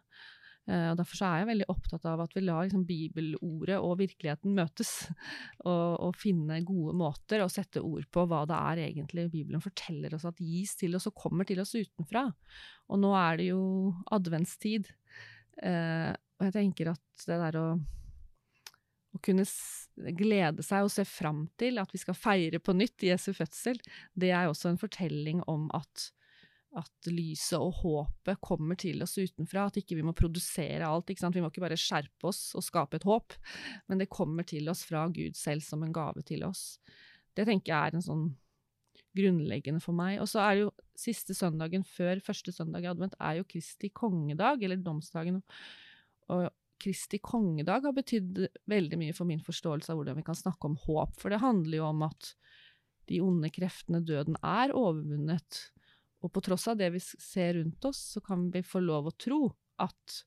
Uh, 0.66 0.90
og 0.90 0.96
Derfor 0.98 1.22
er 1.28 1.40
jeg 1.40 1.50
veldig 1.52 1.68
opptatt 1.72 2.06
av 2.10 2.24
at 2.24 2.32
vi 2.34 2.42
lar 2.42 2.66
liksom, 2.66 2.82
bibelordet 2.88 3.78
og 3.78 4.00
virkeligheten 4.00 4.56
møtes, 4.56 4.94
og, 5.70 5.96
og, 6.02 6.18
finne 6.18 6.58
gode 6.66 6.96
måter 6.98 7.44
å 7.44 7.50
sette 7.52 7.84
ord 7.84 8.08
på 8.10 8.26
hva 8.26 8.42
det 8.50 8.58
er 8.72 8.84
egentlig 8.88 9.28
Bibelen 9.32 9.62
forteller 9.64 10.16
oss 10.18 10.26
at 10.28 10.42
gis 10.42 10.74
til 10.80 10.98
oss 10.98 11.06
og 11.10 11.16
kommer 11.18 11.46
til 11.48 11.62
oss 11.62 11.76
utenfra. 11.76 12.26
Og 12.90 13.02
nå 13.02 13.14
er 13.18 13.40
det 13.40 13.50
jo 13.52 13.62
adventstid, 14.14 14.90
Eh, 15.56 16.12
og 16.36 16.48
jeg 16.48 16.52
tenker 16.52 16.92
at 16.92 17.28
det 17.28 17.38
der 17.40 17.56
å 17.60 17.68
å 19.16 19.20
kunne 19.24 19.46
glede 20.18 20.60
seg 20.66 20.84
og 20.84 20.92
se 20.92 21.06
fram 21.08 21.46
til 21.56 21.80
at 21.80 21.88
vi 21.94 22.00
skal 22.02 22.18
feire 22.18 22.60
på 22.60 22.74
nytt 22.76 23.06
Jesu 23.06 23.30
fødsel, 23.32 23.78
det 24.12 24.28
er 24.28 24.50
også 24.50 24.68
en 24.68 24.80
fortelling 24.80 25.40
om 25.48 25.70
at, 25.72 26.10
at 26.76 27.08
lyset 27.08 27.56
og 27.56 27.78
håpet 27.80 28.40
kommer 28.44 28.76
til 28.80 29.00
oss 29.04 29.14
utenfra, 29.16 29.68
at 29.68 29.78
ikke 29.80 29.96
vi 29.96 30.04
må 30.04 30.12
produsere 30.16 30.88
alt. 30.88 31.08
Vi 31.08 31.42
må 31.42 31.50
ikke 31.50 31.64
bare 31.64 31.78
skjerpe 31.80 32.28
oss 32.28 32.50
og 32.58 32.64
skape 32.66 32.98
et 32.98 33.06
håp, 33.08 33.36
men 33.88 34.02
det 34.02 34.10
kommer 34.12 34.44
til 34.48 34.68
oss 34.68 34.84
fra 34.88 35.06
Gud 35.08 35.38
selv 35.38 35.64
som 35.64 35.84
en 35.86 35.94
gave 35.94 36.24
til 36.26 36.44
oss. 36.48 36.76
Det 37.36 37.46
tenker 37.48 37.72
jeg 37.72 37.92
er 37.92 37.96
en 37.96 38.04
sånn 38.04 38.26
grunnleggende 39.16 39.80
for 39.80 39.96
meg. 39.96 40.18
Og 40.22 40.28
så 40.30 40.42
er 40.42 40.52
det 40.52 40.66
jo 40.66 40.74
siste 40.96 41.36
søndagen 41.36 41.84
før 41.88 42.20
første 42.24 42.52
søndag 42.54 42.84
i 42.84 42.90
advent 42.90 43.16
er 43.20 43.40
jo 43.40 43.48
Kristi 43.48 43.90
kongedag, 43.94 44.62
eller 44.64 44.80
domsdagen. 44.80 45.40
Og 46.32 46.48
Kristi 46.82 47.20
kongedag 47.24 47.86
har 47.88 47.96
betydd 47.96 48.42
veldig 48.68 49.00
mye 49.00 49.16
for 49.16 49.28
min 49.28 49.40
forståelse 49.44 49.92
av 49.92 50.00
hvordan 50.00 50.18
vi 50.20 50.26
kan 50.26 50.36
snakke 50.36 50.68
om 50.68 50.76
håp, 50.84 51.16
for 51.20 51.32
det 51.32 51.40
handler 51.44 51.80
jo 51.80 51.88
om 51.88 52.04
at 52.08 52.34
de 53.06 53.20
onde 53.22 53.48
kreftene, 53.54 54.02
døden, 54.02 54.36
er 54.42 54.74
overvunnet, 54.74 55.60
og 56.24 56.32
på 56.32 56.42
tross 56.44 56.66
av 56.70 56.78
det 56.80 56.88
vi 56.94 57.00
ser 57.02 57.54
rundt 57.58 57.84
oss, 57.88 58.00
så 58.14 58.22
kan 58.24 58.48
vi 58.50 58.64
få 58.64 58.80
lov 58.84 59.10
å 59.10 59.16
tro 59.16 59.40
at 59.82 60.20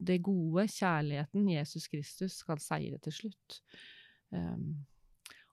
det 0.00 0.20
gode, 0.24 0.64
kjærligheten, 0.68 1.48
Jesus 1.52 1.88
Kristus, 1.92 2.38
skal 2.40 2.60
seire 2.62 2.98
til 3.04 3.12
slutt. 3.12 3.60
Um, 4.32 4.86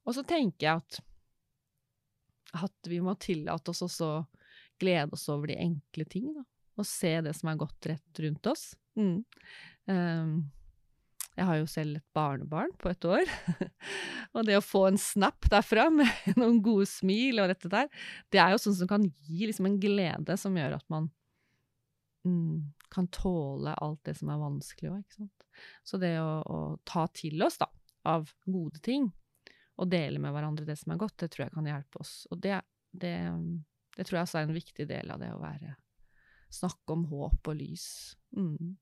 og 0.07 0.15
så 0.15 0.23
tenker 0.27 0.67
jeg 0.67 0.83
at, 0.83 0.99
at 2.63 2.91
vi 2.91 3.01
må 3.03 3.17
tillate 3.19 3.73
oss 3.73 3.83
også 3.83 4.11
å 4.11 4.25
glede 4.79 5.17
oss 5.17 5.27
over 5.33 5.51
de 5.51 5.57
enkle 5.59 6.05
ting, 6.07 6.29
da, 6.35 6.45
og 6.77 6.87
se 6.87 7.11
det 7.25 7.33
som 7.35 7.51
er 7.51 7.59
godt 7.59 7.89
rett 7.91 8.21
rundt 8.23 8.51
oss. 8.51 8.69
Mm. 8.99 9.23
Um, 9.89 10.37
jeg 11.37 11.45
har 11.45 11.59
jo 11.59 11.67
selv 11.69 11.99
et 11.99 12.05
barnebarn 12.17 12.71
på 12.81 12.89
et 12.89 13.05
år, 13.05 13.29
og 14.35 14.47
det 14.47 14.57
å 14.57 14.65
få 14.65 14.87
en 14.89 14.97
snap 15.01 15.45
derfra 15.51 15.87
med 15.93 16.09
noen 16.39 16.57
gode 16.65 16.87
smil 16.89 17.43
og 17.43 17.51
dette 17.51 17.69
der, 17.71 17.91
det 18.33 18.41
er 18.41 18.55
jo 18.55 18.61
sånn 18.63 18.77
som 18.79 18.89
kan 18.89 19.05
gi 19.05 19.45
liksom 19.45 19.69
en 19.69 19.77
glede 19.81 20.37
som 20.41 20.57
gjør 20.57 20.79
at 20.79 20.87
man 20.93 21.11
mm, 22.25 22.73
kan 22.93 23.09
tåle 23.13 23.75
alt 23.75 24.01
det 24.09 24.15
som 24.17 24.31
er 24.33 24.41
vanskelig 24.41 24.91
òg, 24.91 25.03
ikke 25.03 25.19
sant. 25.19 25.45
Så 25.85 26.01
det 26.01 26.15
å, 26.21 26.41
å, 26.41 26.59
ta 26.87 27.05
til 27.13 27.41
oss, 27.45 27.59
da, 27.61 27.69
av 28.09 28.33
gode 28.45 28.81
ting, 28.85 29.09
og 29.77 29.91
dele 29.93 30.17
med 30.21 30.33
hverandre 30.33 30.65
det 30.65 30.79
som 30.79 30.93
er 30.93 31.01
godt, 31.01 31.19
det 31.21 31.29
tror 31.33 31.45
jeg 31.45 31.53
kan 31.53 31.69
hjelpe 31.69 32.01
oss. 32.01 32.15
Og 32.33 32.41
det, 32.41 32.57
det, 32.97 33.13
det 33.93 34.07
tror 34.07 34.17
jeg 34.17 34.25
også 34.25 34.39
er 34.39 34.47
en 34.47 34.57
viktig 34.57 34.87
del 34.89 35.13
av 35.13 35.21
det 35.21 35.33
å 35.35 35.43
være 35.43 35.77
Snakke 36.47 36.95
om 36.95 37.01
håp 37.09 37.49
og 37.51 37.57
lys. 37.59 38.15
Mm 38.31 38.77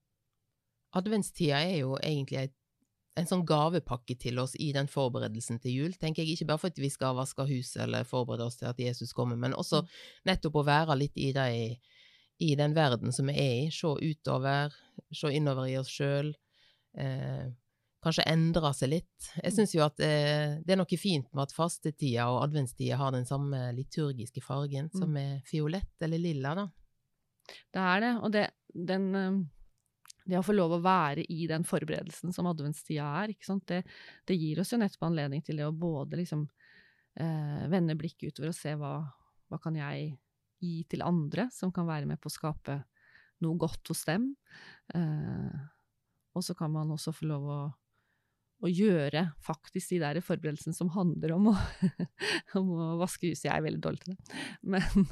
adventstida 0.96 1.62
er 1.64 1.82
jo 1.84 1.98
egentlig 2.02 2.50
en 3.16 3.28
sånn 3.30 3.46
gavepakke 3.48 4.18
til 4.20 4.40
oss 4.44 4.56
i 4.60 4.72
den 4.76 4.90
forberedelsen 4.92 5.60
til 5.64 5.78
jul, 5.80 5.94
tenker 6.00 6.24
jeg. 6.24 6.36
Ikke 6.36 6.50
bare 6.50 6.62
for 6.62 6.74
at 6.74 6.80
vi 6.82 6.92
skal 6.92 7.16
vaske 7.16 7.46
huset 7.48 7.86
eller 7.86 8.08
forberede 8.08 8.48
oss 8.50 8.60
til 8.60 8.70
at 8.70 8.80
Jesus 8.82 9.16
kommer, 9.16 9.40
men 9.40 9.56
også 9.56 9.84
mm. 9.84 9.92
nettopp 10.32 10.60
å 10.60 10.66
være 10.68 10.98
litt 11.00 11.16
i, 11.16 11.30
det, 11.36 11.46
i 12.44 12.56
den 12.60 12.76
verden 12.76 13.16
som 13.16 13.32
vi 13.32 13.38
er 13.40 13.54
i. 13.66 13.70
Se 13.72 13.94
utover, 13.96 14.76
se 15.16 15.32
innover 15.32 15.72
i 15.72 15.78
oss 15.80 15.94
sjøl. 15.96 16.34
Eh, 17.00 17.46
kanskje 18.06 18.28
endre 18.30 18.74
seg 18.76 18.92
litt. 18.92 19.30
Jeg 19.40 19.48
mm. 19.54 19.56
syns 19.62 19.76
jo 19.78 19.86
at 19.88 20.04
eh, 20.04 20.60
det 20.60 20.76
er 20.76 20.82
noe 20.84 21.00
fint 21.00 21.32
med 21.32 21.48
at 21.48 21.56
fastetida 21.56 22.28
og 22.34 22.44
adventstida 22.44 23.00
har 23.00 23.16
den 23.16 23.28
samme 23.30 23.70
liturgiske 23.80 24.44
fargen, 24.44 24.92
mm. 24.92 25.00
som 25.00 25.16
er 25.22 25.40
fiolett 25.48 26.04
eller 26.04 26.22
lilla, 26.22 26.56
da. 26.60 26.68
Det 27.46 27.82
er 27.82 28.00
det, 28.02 28.14
og 28.26 28.32
det, 28.34 28.48
den 28.92 29.12
eh, 29.16 29.44
det 30.26 30.40
å 30.40 30.46
få 30.46 30.56
lov 30.56 30.74
å 30.76 30.82
være 30.84 31.26
i 31.30 31.46
den 31.50 31.66
forberedelsen 31.68 32.34
som 32.34 32.50
adventstida 32.50 33.06
er, 33.22 33.34
det, 33.70 33.82
det, 34.26 34.38
gir 34.38 34.62
oss 34.62 34.74
jo 34.74 34.80
nettopp 34.82 35.06
anledning 35.08 35.44
til 35.46 35.62
det 35.62 35.68
å 35.68 35.76
både 35.76 36.18
liksom 36.22 36.48
eh, 37.22 37.64
vende 37.72 37.98
blikket 38.00 38.34
utover 38.34 38.50
og 38.50 38.58
se 38.58 38.74
hva, 38.80 38.96
hva 39.52 39.62
kan 39.62 39.78
jeg 39.78 40.16
gi 40.64 40.76
til 40.90 41.06
andre 41.06 41.50
som 41.54 41.74
kan 41.74 41.88
være 41.88 42.10
med 42.10 42.22
på 42.22 42.32
å 42.32 42.36
skape 42.36 42.80
noe 43.44 43.60
godt 43.60 43.92
hos 43.92 44.06
dem. 44.08 44.32
Eh, 44.96 45.58
og 46.36 46.44
så 46.44 46.56
kan 46.58 46.74
man 46.74 46.94
også 46.96 47.14
få 47.16 47.30
lov 47.30 47.46
å, 47.52 47.60
å 48.66 48.72
gjøre 48.72 49.28
faktisk 49.46 49.94
de 49.94 50.02
der 50.04 50.22
forberedelsene 50.26 50.76
som 50.76 50.92
handler 50.96 51.36
om 51.38 51.52
å, 51.54 51.56
om 52.60 52.74
å 52.74 52.90
vaske 53.04 53.30
huset. 53.30 53.50
Jeg 53.50 53.56
er 53.60 53.68
veldig 53.68 53.84
dårlig 53.86 54.04
til 54.04 54.16
det. 54.16 54.42
Men 54.74 55.08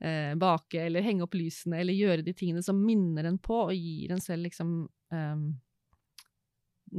eh, 0.00 0.34
bake 0.34 0.84
eller 0.86 1.04
henge 1.04 1.24
opp 1.26 1.36
lysene 1.36 1.80
eller 1.80 1.96
gjøre 1.96 2.24
de 2.26 2.34
tingene 2.36 2.62
som 2.64 2.80
minner 2.80 3.28
en 3.28 3.38
på 3.42 3.58
og 3.66 3.74
gir 3.76 4.14
en 4.14 4.22
selv 4.22 4.48
liksom 4.48 4.72
eh, 5.12 5.42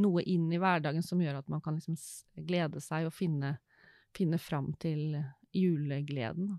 noe 0.02 0.24
inn 0.24 0.52
i 0.54 0.60
hverdagen 0.62 1.04
som 1.04 1.22
gjør 1.22 1.42
at 1.42 1.50
man 1.52 1.64
kan 1.64 1.78
liksom 1.78 1.98
glede 2.48 2.82
seg 2.84 3.10
og 3.10 3.16
finne, 3.16 3.58
finne 4.16 4.40
fram 4.40 4.72
til 4.80 5.18
julegleden. 5.56 6.54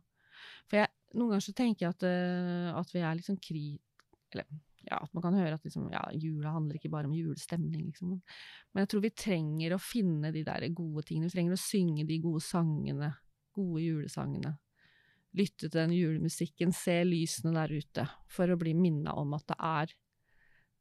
For 0.69 0.83
jeg, 0.83 0.93
noen 1.17 1.35
ganger 1.35 1.47
så 1.47 1.55
tenker 1.57 1.87
jeg 1.87 1.95
at, 1.95 2.05
uh, 2.05 2.77
at 2.81 2.93
vi 2.93 3.01
er 3.01 3.17
liksom 3.17 3.39
kri... 3.41 3.65
Eller 4.33 4.49
ja, 4.83 4.99
at 4.99 5.13
man 5.15 5.25
kan 5.25 5.37
høre 5.39 5.55
at 5.57 5.65
liksom, 5.65 5.87
ja, 5.93 6.03
jula 6.19 6.53
handler 6.57 6.77
ikke 6.77 6.91
bare 6.93 7.09
om 7.09 7.15
julestemning, 7.15 7.87
liksom. 7.87 8.17
Men 8.73 8.83
jeg 8.83 8.91
tror 8.93 9.05
vi 9.05 9.13
trenger 9.15 9.77
å 9.77 9.81
finne 9.81 10.33
de 10.35 10.43
der 10.45 10.67
gode 10.75 11.05
tingene. 11.07 11.31
Vi 11.31 11.37
trenger 11.37 11.57
å 11.57 11.63
synge 11.63 12.05
de 12.09 12.19
gode 12.21 12.43
sangene, 12.45 13.13
gode 13.55 13.85
julesangene 13.85 14.57
lytte 15.37 15.69
til 15.69 15.75
den 15.75 15.95
julemusikken, 15.97 16.73
se 16.77 16.99
lysene 17.07 17.55
der 17.57 17.73
ute, 17.73 18.07
for 18.31 18.53
å 18.53 18.59
bli 18.61 18.75
minna 18.77 19.15
om 19.21 19.35
at 19.37 19.47
det 19.53 19.59
er, 19.59 19.95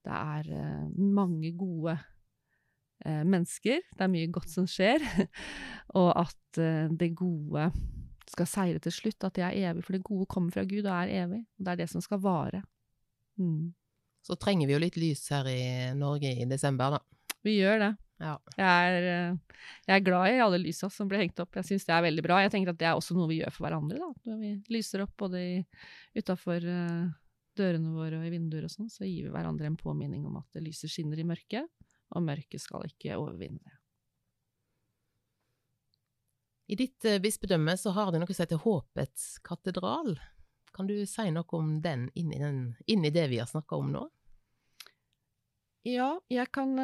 det 0.07 0.17
er 0.17 0.49
uh, 0.51 0.87
mange 0.97 1.53
gode 1.57 1.95
uh, 1.95 3.23
mennesker, 3.23 3.83
det 3.95 4.05
er 4.05 4.11
mye 4.11 4.31
godt 4.33 4.51
som 4.51 4.67
skjer, 4.69 5.03
og 6.01 6.11
at 6.23 6.61
uh, 6.61 6.91
det 6.91 7.13
gode 7.19 7.69
skal 8.31 8.47
seire 8.47 8.81
til 8.83 8.95
slutt, 8.95 9.27
at 9.27 9.37
det 9.37 9.45
er 9.47 9.59
evig, 9.71 9.85
for 9.85 9.97
det 9.97 10.05
gode 10.07 10.29
kommer 10.31 10.53
fra 10.55 10.65
Gud 10.67 10.85
og 10.85 10.93
er 10.95 11.15
evig, 11.23 11.43
og 11.57 11.65
det 11.65 11.73
er 11.73 11.83
det 11.83 11.89
som 11.91 12.03
skal 12.03 12.21
vare. 12.23 12.63
Mm. 13.39 13.71
Så 14.21 14.37
trenger 14.37 14.69
vi 14.69 14.75
jo 14.75 14.83
litt 14.83 14.99
lys 15.01 15.25
her 15.33 15.47
i 15.49 15.61
Norge 15.97 16.29
i 16.37 16.47
desember, 16.49 16.97
da. 16.97 17.01
Vi 17.41 17.57
gjør 17.57 17.79
det. 17.81 17.91
Ja. 18.21 18.36
Jeg, 18.53 18.67
er, 18.67 19.07
eh, 19.10 19.63
jeg, 19.88 19.95
er, 19.95 20.03
glad 20.05 20.29
i 20.29 20.41
alle 20.43 20.60
lysa 20.62 20.89
som 20.93 21.10
blir 21.10 21.23
hengt 21.23 21.39
opp. 21.41 21.57
Jeg 21.57 21.67
syns 21.71 21.88
det 21.88 21.95
er 21.95 22.05
veldig 22.05 22.25
bra. 22.25 22.41
Jeg 22.43 22.53
tenker 22.53 22.73
at 22.73 22.79
det 22.81 22.88
er 22.89 22.99
også 22.99 23.17
noe 23.17 23.29
vi 23.31 23.39
gjør 23.39 23.55
for 23.55 23.65
hverandre. 23.65 23.97
da. 23.97 24.12
Når 24.29 24.39
vi 24.43 24.53
lyser 24.75 25.05
opp 25.05 25.15
både 25.19 25.43
utafor 26.17 26.67
eh, 26.75 27.12
dørene 27.57 27.93
våre 27.95 28.21
og 28.21 28.27
i 28.27 28.34
vinduer 28.34 28.67
og 28.67 28.73
sånn, 28.73 28.91
så 28.93 29.07
gir 29.07 29.27
vi 29.27 29.34
hverandre 29.34 29.69
en 29.69 29.79
påminning 29.79 30.25
om 30.27 30.38
at 30.41 30.62
lyset 30.62 30.91
skinner 30.91 31.19
i 31.19 31.27
mørket, 31.27 31.67
og 32.15 32.25
mørket 32.27 32.62
skal 32.62 32.86
ikke 32.88 33.17
overvinne 33.19 33.62
det. 33.63 33.77
I 36.71 36.77
ditt 36.79 37.03
uh, 37.03 37.17
bispedømme 37.19 37.73
så 37.75 37.91
har 37.97 38.13
det 38.13 38.21
noe 38.21 38.31
som 38.31 38.45
heter 38.45 38.62
Håpets 38.63 39.41
katedral. 39.43 40.13
Kan 40.71 40.88
du 40.88 40.93
si 41.10 41.25
noe 41.36 41.57
om 41.57 41.73
den 41.84 42.05
inn 42.15 42.31
i, 42.31 42.39
den, 42.39 42.62
inn 42.88 43.03
i 43.03 43.12
det 43.12 43.25
vi 43.27 43.41
har 43.41 43.49
snakka 43.49 43.75
om 43.75 43.89
nå? 43.91 44.05
Ja, 45.84 46.13
jeg 46.31 46.47
kan 46.55 46.77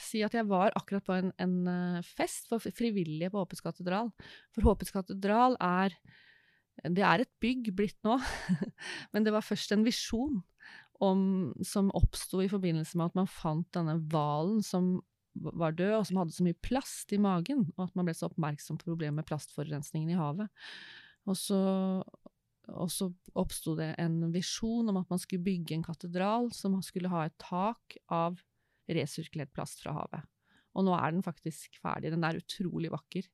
si 0.00 0.22
at 0.24 0.34
jeg 0.36 0.48
var 0.48 0.74
akkurat 0.78 1.04
på 1.06 1.16
en, 1.16 1.32
en 1.42 1.56
eh, 1.70 2.04
fest 2.16 2.48
for 2.50 2.62
frivillige 2.62 3.30
på 3.32 3.42
Håpets 3.42 3.64
katedral. 3.64 4.12
For 4.54 4.66
Håpets 4.70 4.94
katedral 4.94 5.58
er 5.60 5.96
Det 6.84 7.04
er 7.04 7.22
et 7.24 7.32
bygg 7.40 7.70
blitt 7.76 7.96
nå, 8.04 8.18
men 9.12 9.24
det 9.24 9.32
var 9.32 9.44
først 9.44 9.72
en 9.72 9.84
visjon 9.86 10.42
om, 11.00 11.52
som 11.64 11.88
oppsto 11.96 12.42
i 12.44 12.50
forbindelse 12.52 12.98
med 12.98 13.10
at 13.10 13.16
man 13.16 13.30
fant 13.30 13.68
denne 13.72 13.96
hvalen 14.12 14.62
som 14.64 14.98
var 15.36 15.74
død, 15.76 15.94
og 15.98 16.06
som 16.08 16.20
hadde 16.20 16.32
så 16.36 16.44
mye 16.46 16.58
plast 16.64 17.12
i 17.12 17.20
magen, 17.20 17.66
og 17.76 17.86
at 17.88 17.96
man 17.96 18.08
ble 18.08 18.14
så 18.16 18.30
oppmerksom 18.30 18.78
på 18.80 18.90
problemet 18.90 19.20
med 19.20 19.28
plastforurensningen 19.28 20.12
i 20.12 20.16
havet. 20.16 20.48
Og 21.28 21.36
så, 21.36 21.60
og 22.72 22.92
så 22.92 23.10
oppsto 23.36 23.74
det 23.76 23.94
en 24.00 24.20
visjon 24.34 24.88
om 24.92 25.00
at 25.00 25.10
man 25.12 25.20
skulle 25.20 25.44
bygge 25.44 25.76
en 25.76 25.84
katedral 25.84 26.48
som 26.56 26.78
skulle 26.84 27.12
ha 27.12 27.26
et 27.26 27.36
tak 27.42 27.98
av 28.12 28.38
resirkulert 28.88 29.52
plast 29.56 29.82
fra 29.82 29.94
havet. 29.96 30.26
Og 30.76 30.84
nå 30.86 30.92
er 30.96 31.14
den 31.14 31.24
faktisk 31.24 31.78
ferdig. 31.80 32.12
Den 32.12 32.26
er 32.26 32.38
utrolig 32.40 32.90
vakker. 32.92 33.28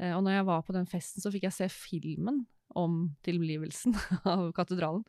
Eh, 0.00 0.12
og 0.12 0.24
når 0.26 0.38
jeg 0.38 0.48
var 0.50 0.66
på 0.66 0.76
den 0.76 0.88
festen, 0.90 1.24
så 1.24 1.32
fikk 1.32 1.48
jeg 1.48 1.56
se 1.56 1.70
filmen 1.72 2.44
om 2.74 3.06
tilblivelsen 3.26 3.96
av 4.34 4.50
katedralen. 4.56 5.04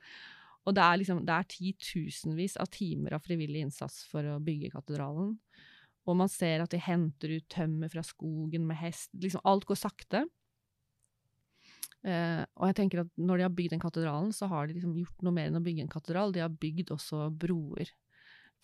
Og 0.65 0.73
det 0.73 0.81
er, 0.81 0.97
liksom, 0.97 1.21
det 1.27 1.33
er 1.35 1.49
titusenvis 1.51 2.55
av 2.61 2.71
timer 2.73 3.17
av 3.17 3.25
frivillig 3.25 3.67
innsats 3.67 4.01
for 4.09 4.25
å 4.25 4.39
bygge 4.41 4.71
katedralen. 4.73 5.35
Og 6.05 6.17
man 6.17 6.29
ser 6.29 6.63
at 6.63 6.73
de 6.73 6.79
henter 6.81 7.35
ut 7.37 7.45
tømmer 7.53 7.91
fra 7.91 8.01
skogen 8.05 8.65
med 8.69 8.79
hest. 8.79 9.11
Liksom, 9.21 9.43
alt 9.45 9.67
går 9.69 9.77
sakte. 9.77 10.23
Uh, 12.05 12.45
og 12.61 12.69
jeg 12.69 12.77
tenker 12.77 13.01
at 13.01 13.09
når 13.17 13.39
de 13.39 13.45
har 13.47 13.53
bygd 13.57 13.73
den 13.73 13.81
katedralen, 13.81 14.33
så 14.33 14.49
har 14.49 14.67
de 14.67 14.75
liksom 14.77 14.93
gjort 14.99 15.23
noe 15.25 15.33
mer 15.33 15.49
enn 15.49 15.57
å 15.57 15.63
bygge 15.65 15.85
en 15.85 15.93
katedral. 15.93 16.33
De 16.33 16.43
har 16.43 16.53
bygd 16.53 16.93
også 16.93 17.29
broer. 17.33 17.89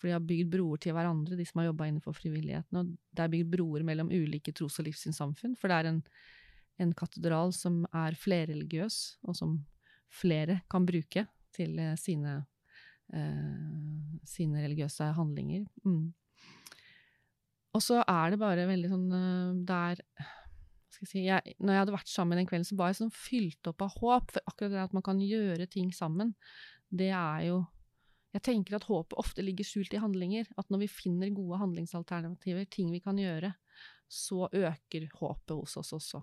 For 0.02 0.10
de 0.10 0.16
har 0.16 0.24
bygd 0.26 0.48
broer 0.50 0.80
til 0.82 0.96
hverandre, 0.96 1.36
de 1.38 1.44
som 1.46 1.60
har 1.60 1.68
jobba 1.68 1.86
innenfor 1.86 2.16
frivilligheten. 2.18 2.78
Og 2.80 2.88
det 3.14 3.22
er 3.22 3.30
bygd 3.30 3.52
broer 3.52 3.84
mellom 3.86 4.08
ulike 4.10 4.50
tros- 4.50 4.80
og 4.82 4.88
livssynssamfunn. 4.88 5.54
For 5.60 5.70
det 5.70 5.76
er 5.76 5.88
en, 5.92 6.00
en 6.82 6.94
katedral 6.98 7.54
som 7.54 7.84
er 7.94 8.18
flerreligiøs, 8.18 8.96
og 9.30 9.38
som 9.38 9.60
flere 10.10 10.58
kan 10.74 10.88
bruke 10.88 11.22
til 11.54 11.78
eh, 11.78 11.94
sine, 12.00 12.40
eh, 13.14 14.18
sine 14.26 14.64
religiøse 14.64 15.12
handlinger. 15.14 15.68
Mm. 15.86 16.10
Og 17.78 17.86
så 17.86 18.02
er 18.02 18.34
det 18.34 18.42
bare 18.42 18.66
veldig 18.68 18.90
sånn 18.90 19.06
eh, 19.16 19.60
Det 19.70 19.76
er 19.92 20.02
skal 20.92 21.06
jeg 21.06 21.12
si, 21.12 21.22
jeg, 21.24 21.54
Når 21.62 21.72
jeg 21.72 21.82
hadde 21.84 21.94
vært 21.94 22.10
sammen 22.10 22.42
den 22.42 22.50
kvelden, 22.50 22.66
så 22.68 22.80
var 22.80 22.90
jeg 22.90 22.98
sånn 23.04 23.14
fylt 23.14 23.70
opp 23.70 23.86
av 23.86 23.94
håp. 24.02 24.34
For 24.34 24.50
akkurat 24.50 24.74
det 24.74 24.82
at 24.82 24.98
man 24.98 25.06
kan 25.06 25.22
gjøre 25.22 25.70
ting 25.70 25.94
sammen, 25.94 26.34
det 26.90 27.14
er 27.14 27.46
jo 27.52 27.62
Jeg 28.32 28.44
tenker 28.46 28.78
at 28.78 28.86
håpet 28.88 29.18
ofte 29.20 29.44
ligger 29.44 29.66
skjult 29.66 29.92
i 29.92 30.00
handlinger. 30.00 30.48
At 30.60 30.70
når 30.72 30.86
vi 30.86 30.90
finner 30.90 31.32
gode 31.36 31.60
handlingsalternativer, 31.60 32.64
ting 32.72 32.92
vi 32.92 33.02
kan 33.04 33.18
gjøre, 33.20 33.52
så 34.08 34.48
øker 34.48 35.08
håpet 35.18 35.56
hos 35.56 35.76
oss 35.80 35.92
også. 35.96 36.22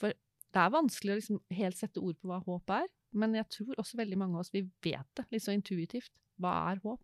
For 0.00 0.14
det 0.14 0.62
er 0.62 0.74
vanskelig 0.74 1.14
å 1.14 1.18
liksom 1.18 1.40
helt 1.54 1.78
sette 1.78 2.02
ord 2.02 2.18
på 2.20 2.30
hva 2.30 2.40
håp 2.42 2.74
er, 2.74 2.86
men 3.18 3.34
jeg 3.38 3.46
tror 3.56 3.78
også 3.78 3.98
veldig 3.98 4.18
mange 4.18 4.38
av 4.38 4.44
oss 4.44 4.52
vi 4.54 4.64
vet 4.82 5.06
det 5.18 5.26
litt 5.30 5.44
så 5.44 5.54
intuitivt. 5.54 6.12
Hva 6.42 6.54
er 6.70 6.82
håp? 6.82 7.02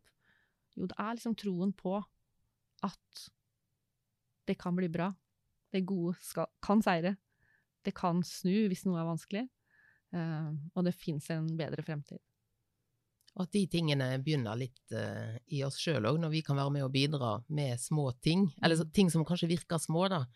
Jo, 0.78 0.86
det 0.90 0.96
er 0.98 1.16
liksom 1.18 1.36
troen 1.38 1.74
på 1.74 1.96
at 2.86 3.24
det 4.50 4.56
kan 4.58 4.74
bli 4.78 4.88
bra. 4.90 5.10
Det 5.70 5.84
gode 5.86 6.16
skal, 6.26 6.50
kan 6.62 6.82
seire. 6.82 7.14
Det 7.86 7.94
kan 7.96 8.22
snu 8.26 8.66
hvis 8.70 8.82
noe 8.86 8.98
er 9.02 9.08
vanskelig. 9.08 9.44
Uh, 10.10 10.50
og 10.74 10.86
det 10.86 10.96
fins 10.98 11.28
en 11.30 11.46
bedre 11.58 11.84
fremtid. 11.86 12.18
Og 13.40 13.46
at 13.46 13.54
de 13.56 13.62
tingene 13.72 14.10
begynner 14.20 14.58
litt 14.60 14.92
uh, 14.92 15.32
i 15.48 15.62
oss 15.64 15.78
sjøl 15.80 16.04
òg, 16.10 16.18
når 16.20 16.34
vi 16.34 16.42
kan 16.44 16.58
være 16.60 16.74
med 16.74 16.84
og 16.84 16.92
bidra 16.92 17.38
med 17.48 17.80
små 17.80 18.10
ting. 18.20 18.50
Eller 18.60 18.82
mm. 18.84 18.90
ting 18.92 19.08
som 19.12 19.24
kanskje 19.24 19.48
virker 19.54 19.80
små, 19.80 20.10
da. 20.12 20.26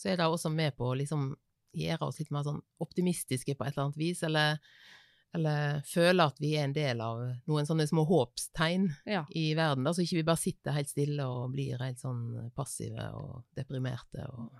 Så 0.00 0.08
er 0.08 0.16
det 0.16 0.24
også 0.24 0.48
med 0.48 0.72
på 0.78 0.88
å 0.88 0.96
liksom 0.96 1.34
gjøre 1.76 2.08
oss 2.08 2.22
litt 2.22 2.32
mer 2.32 2.46
sånn 2.46 2.62
optimistiske 2.80 3.52
på 3.54 3.66
et 3.66 3.74
eller 3.74 3.90
annet 3.90 4.00
vis, 4.00 4.24
eller 4.26 4.56
eller 5.36 5.84
føle 5.86 6.24
at 6.26 6.40
vi 6.42 6.56
er 6.58 6.64
en 6.66 6.72
del 6.74 7.02
av 7.04 7.20
noen 7.46 7.68
sånne 7.68 7.84
små 7.86 8.02
håpstegn 8.08 8.88
ja. 9.06 9.22
i 9.30 9.52
verden, 9.54 9.84
da, 9.86 9.92
så 9.94 10.02
ikke 10.02 10.18
vi 10.18 10.26
bare 10.26 10.42
sitter 10.42 10.74
helt 10.74 10.90
stille 10.90 11.26
og 11.30 11.52
blir 11.52 11.78
helt 11.78 12.00
sånn 12.02 12.50
passive 12.56 13.04
og 13.14 13.44
deprimerte. 13.54 14.26
Og 14.26 14.50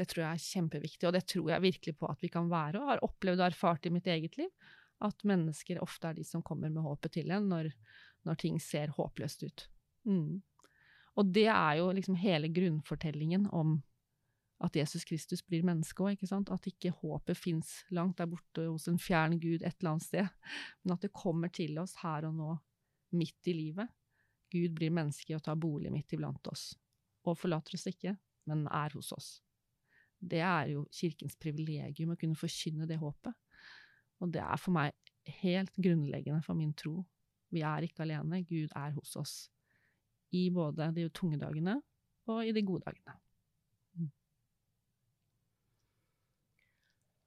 det 0.00 0.08
tror 0.10 0.24
jeg 0.24 0.32
er 0.32 0.48
kjempeviktig, 0.48 1.06
og 1.06 1.14
det 1.14 1.22
tror 1.30 1.52
jeg 1.54 1.66
virkelig 1.68 1.94
på 2.00 2.10
at 2.10 2.26
vi 2.26 2.32
kan 2.32 2.50
være, 2.50 2.80
og 2.80 2.90
har 2.90 3.04
opplevd 3.06 3.42
og 3.42 3.46
erfart 3.52 3.86
i 3.86 3.94
mitt 3.94 4.10
eget 4.10 4.40
liv, 4.40 4.50
at 5.00 5.24
mennesker 5.26 5.80
ofte 5.82 6.10
er 6.10 6.18
de 6.18 6.24
som 6.26 6.44
kommer 6.44 6.72
med 6.72 6.84
håpet 6.84 7.18
til 7.18 7.32
en 7.34 7.48
når, 7.50 7.70
når 8.28 8.40
ting 8.40 8.58
ser 8.62 8.92
håpløst 8.96 9.44
ut. 9.46 9.66
Mm. 10.08 10.40
Og 11.18 11.30
det 11.34 11.48
er 11.52 11.78
jo 11.80 11.90
liksom 11.96 12.18
hele 12.20 12.50
grunnfortellingen 12.52 13.48
om 13.52 13.78
at 14.60 14.76
Jesus 14.76 15.06
Kristus 15.08 15.40
blir 15.46 15.64
menneske 15.64 16.04
òg, 16.04 16.14
ikke 16.14 16.28
sant. 16.28 16.50
At 16.52 16.68
ikke 16.68 16.92
håpet 17.00 17.38
fins 17.38 17.78
langt 17.96 18.20
der 18.20 18.28
borte 18.28 18.66
hos 18.66 18.88
en 18.90 19.00
fjern 19.00 19.38
gud 19.40 19.64
et 19.64 19.72
eller 19.80 19.94
annet 19.94 20.06
sted, 20.06 20.28
men 20.84 20.94
at 20.94 21.06
det 21.06 21.14
kommer 21.16 21.52
til 21.52 21.80
oss 21.80 21.96
her 22.02 22.28
og 22.28 22.36
nå, 22.36 22.50
midt 23.16 23.48
i 23.50 23.56
livet. 23.56 23.88
Gud 24.52 24.74
blir 24.76 24.92
menneske 24.94 25.34
og 25.34 25.42
tar 25.46 25.58
bolig 25.58 25.92
midt 25.94 26.12
iblant 26.14 26.46
oss, 26.50 26.74
og 27.24 27.38
forlater 27.38 27.78
oss 27.78 27.88
ikke, 27.90 28.14
men 28.50 28.66
er 28.68 28.92
hos 28.98 29.12
oss. 29.16 29.30
Det 30.20 30.42
er 30.44 30.74
jo 30.74 30.84
kirkens 30.92 31.38
privilegium 31.40 32.12
å 32.12 32.18
kunne 32.20 32.38
forkynne 32.38 32.88
det 32.88 33.00
håpet, 33.00 33.32
og 34.20 34.32
det 34.34 34.42
er 34.44 34.60
for 34.60 34.76
meg 34.76 34.92
helt 35.40 35.72
grunnleggende 35.76 36.42
for 36.44 36.58
min 36.58 36.74
tro. 36.76 37.00
Vi 37.50 37.64
er 37.66 37.86
ikke 37.86 38.04
alene, 38.04 38.44
Gud 38.46 38.70
er 38.76 38.92
hos 38.94 39.16
oss. 39.18 39.34
I 40.36 40.48
både 40.54 40.92
de 40.94 41.08
tunge 41.14 41.40
dagene 41.40 41.80
og 42.30 42.44
i 42.46 42.54
de 42.54 42.62
gode 42.62 42.84
dagene. 42.86 43.16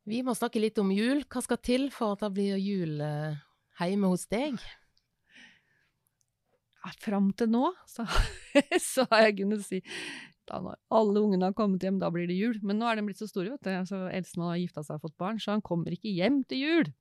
Vi 0.03 0.19
må 0.23 0.35
snakke 0.35 0.59
litt 0.59 0.79
om 0.81 0.91
jul. 0.91 1.23
Hva 1.31 1.41
skal 1.43 1.59
til 1.63 1.85
for 1.95 2.15
at 2.15 2.25
det 2.25 2.33
blir 2.35 2.59
jul 2.59 2.99
eh, 3.03 3.39
hjemme 3.79 4.09
hos 4.11 4.25
deg? 4.31 4.57
Ja, 6.83 6.91
fram 6.99 7.29
til 7.39 7.47
nå 7.53 7.69
så, 7.87 8.03
så 8.91 9.05
har 9.11 9.29
jeg 9.29 9.37
kunnet 9.39 9.63
si 9.63 9.79
da 10.49 10.59
når 10.63 10.77
alle 10.93 11.21
ungene 11.23 11.47
har 11.49 11.55
kommet 11.57 11.83
hjem, 11.85 11.99
da 12.01 12.09
blir 12.11 12.27
det 12.27 12.35
jul. 12.35 12.57
Men 12.65 12.79
nå 12.79 12.87
er 12.89 12.99
de 12.99 13.05
blitt 13.07 13.21
så 13.21 13.27
store, 13.29 13.55
vet 13.55 13.63
du. 13.63 13.89
Så 13.89 13.99
Elsemann 14.11 14.51
har 14.51 14.59
gifta 14.59 14.83
seg 14.83 14.99
og 14.99 15.07
fått 15.07 15.17
barn, 15.21 15.39
så 15.39 15.55
han 15.55 15.63
kommer 15.65 15.95
ikke 15.95 16.11
hjem 16.11 16.41
til 16.49 16.63
jul. 16.63 16.91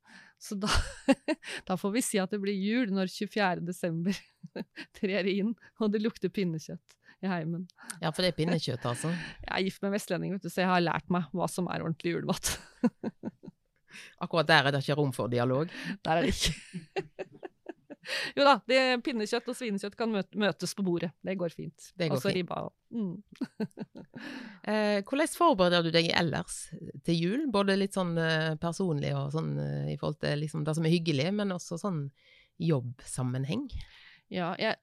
Så 0.41 0.57
da, 0.59 0.71
da 1.67 1.77
får 1.79 1.95
vi 1.97 2.03
si 2.05 2.21
at 2.23 2.33
det 2.33 2.41
blir 2.43 2.55
jul 2.55 2.93
når 2.95 3.11
24. 3.11 3.63
desember 3.67 4.17
trer 4.99 5.29
inn, 5.31 5.53
og 5.79 5.93
det 5.93 6.03
lukter 6.03 6.31
pinnekjøtt 6.33 6.97
i 7.23 7.31
heimen. 7.31 7.67
Ja, 8.01 8.11
for 8.11 8.23
det 8.23 8.33
er 8.33 8.39
pinnekjøtt, 8.39 8.87
altså? 8.89 9.11
Jeg 9.45 9.53
er 9.55 9.67
gift 9.67 9.83
med 9.85 9.95
vestlending, 9.95 10.35
vet 10.35 10.47
du, 10.47 10.51
så 10.51 10.63
jeg 10.63 10.71
har 10.71 10.83
lært 10.83 11.11
meg 11.13 11.29
hva 11.35 11.47
som 11.51 11.69
er 11.71 11.83
ordentlig 11.85 12.17
julemat. 12.17 12.55
Akkurat 14.23 14.49
der 14.49 14.67
er 14.67 14.73
det 14.73 14.81
ikke 14.83 14.97
rom 14.97 15.11
for 15.15 15.31
dialog? 15.31 15.71
Der 16.03 16.19
er 16.19 16.25
det 16.25 16.33
ikke. 16.33 17.27
jo 18.37 18.45
da, 18.45 18.55
det, 18.69 18.79
pinnekjøtt 19.05 19.49
og 19.51 19.57
svinekjøtt 19.57 19.97
kan 19.99 20.13
møtes 20.13 20.75
på 20.77 20.85
bordet. 20.85 21.11
Det 21.23 21.35
går 21.39 21.55
fint. 21.55 21.89
Det 21.97 22.09
går 22.11 22.19
Også 22.19 22.31
fint. 22.31 22.39
ribba. 22.41 22.69
Mm. 22.93 23.15
eh, 24.71 24.99
hvordan 25.01 25.33
forbereder 25.37 25.87
du 25.87 25.91
deg 25.95 26.11
ellers 26.13 26.61
til 27.07 27.19
jul? 27.19 27.45
Både 27.53 27.77
litt 27.79 27.97
sånn 27.97 28.15
eh, 28.21 28.53
personlig 28.61 29.13
og 29.17 29.33
sånn 29.35 29.53
eh, 29.59 29.91
i 29.95 29.99
forhold 29.99 30.21
til 30.23 30.43
liksom, 30.45 30.65
det 30.67 30.77
som 30.77 30.87
er 30.87 30.95
hyggelig, 30.95 31.29
men 31.35 31.55
også 31.55 31.79
sånn 31.81 32.07
jobbsammenheng? 32.61 33.67
Ja, 34.33 34.53
jeg 34.61 34.79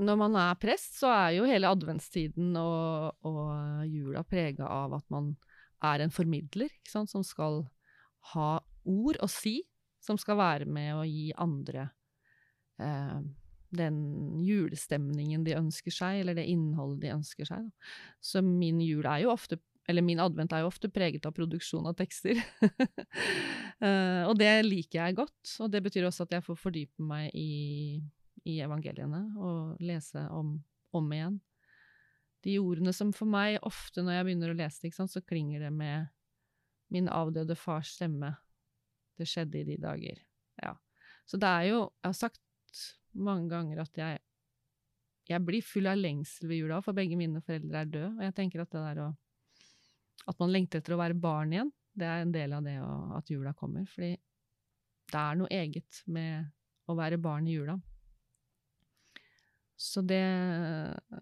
når 0.00 0.16
man 0.18 0.36
er 0.40 0.56
prest, 0.58 0.96
så 0.98 1.10
er 1.12 1.34
jo 1.36 1.48
hele 1.48 1.70
adventstiden 1.70 2.54
og, 2.58 3.18
og 3.26 3.84
jula 3.86 4.24
prega 4.26 4.66
av 4.70 4.96
at 4.96 5.04
man 5.12 5.34
er 5.84 6.04
en 6.04 6.14
formidler 6.14 6.72
som 6.88 7.06
skal 7.06 7.64
ha 8.32 8.48
ord 8.88 9.18
å 9.22 9.28
si, 9.30 9.58
som 10.04 10.18
skal 10.20 10.38
være 10.40 10.68
med 10.68 10.96
å 10.96 11.04
gi 11.08 11.28
andre 11.40 11.90
eh, 12.82 13.20
den 13.74 14.00
julestemningen 14.46 15.44
de 15.46 15.56
ønsker 15.58 15.94
seg, 15.94 16.22
eller 16.22 16.38
det 16.38 16.46
innholdet 16.50 17.02
de 17.04 17.14
ønsker 17.16 17.48
seg. 17.48 17.68
Da. 17.68 17.94
Så 18.22 18.42
min 18.44 18.80
jul 18.84 19.06
er 19.06 19.24
jo 19.24 19.34
ofte 19.34 19.60
eller 19.84 20.00
min 20.00 20.20
advent 20.22 20.48
er 20.56 20.62
jo 20.62 20.70
ofte 20.70 20.88
preget 20.88 21.26
av 21.28 21.34
produksjon 21.36 21.84
av 21.84 21.92
tekster. 21.98 22.38
uh, 22.64 24.22
og 24.30 24.38
det 24.40 24.52
liker 24.64 24.96
jeg 25.02 25.16
godt, 25.18 25.50
og 25.60 25.68
det 25.74 25.82
betyr 25.84 26.06
også 26.08 26.24
at 26.24 26.38
jeg 26.38 26.44
får 26.46 26.56
fordype 26.56 27.04
meg 27.04 27.28
i 27.36 28.00
i 28.48 28.60
evangeliene 28.64 29.22
og 29.40 29.82
lese 29.84 30.26
om, 30.32 30.56
om 30.94 31.12
igjen. 31.16 31.38
De 32.44 32.58
ordene 32.60 32.92
som 32.92 33.12
for 33.16 33.28
meg 33.30 33.56
ofte 33.64 34.04
når 34.04 34.18
jeg 34.18 34.26
begynner 34.28 34.52
å 34.52 34.58
lese 34.58 34.84
det, 34.84 34.92
så 35.08 35.22
klinger 35.24 35.64
det 35.64 35.72
med 35.72 36.10
min 36.92 37.08
avdøde 37.08 37.56
fars 37.56 37.94
stemme. 37.96 38.34
Det 39.16 39.26
skjedde 39.30 39.62
i 39.62 39.68
de 39.70 39.78
dager. 39.80 40.20
Ja. 40.60 40.74
Så 41.24 41.40
det 41.40 41.48
er 41.48 41.70
jo 41.70 41.78
Jeg 42.02 42.08
har 42.10 42.18
sagt 42.18 42.40
mange 43.14 43.48
ganger 43.52 43.82
at 43.84 44.00
jeg 44.00 44.22
jeg 45.24 45.40
blir 45.40 45.64
full 45.64 45.88
av 45.88 45.96
lengsel 45.96 46.50
ved 46.50 46.58
jula, 46.60 46.80
for 46.84 46.96
begge 46.96 47.16
mine 47.16 47.40
foreldre 47.44 47.80
er 47.80 47.88
døde. 47.88 48.10
Og 48.12 48.24
jeg 48.26 48.34
tenker 48.36 48.60
at 48.60 48.74
det 48.74 48.82
der 48.88 49.06
å 49.06 49.12
At 50.24 50.38
man 50.40 50.52
lengter 50.52 50.80
etter 50.80 50.94
å 50.94 51.00
være 51.00 51.16
barn 51.20 51.52
igjen, 51.52 51.70
det 51.92 52.06
er 52.08 52.22
en 52.22 52.30
del 52.32 52.52
av 52.56 52.64
det 52.64 52.78
å, 52.80 52.92
at 53.18 53.28
jula 53.28 53.52
kommer. 53.52 53.84
Fordi 53.92 54.14
det 55.12 55.20
er 55.20 55.36
noe 55.36 55.50
eget 55.52 55.98
med 56.06 56.46
å 56.88 56.96
være 56.96 57.18
barn 57.20 57.48
i 57.48 57.56
jula. 57.58 57.74
Så 59.76 60.00
det, 60.00 60.22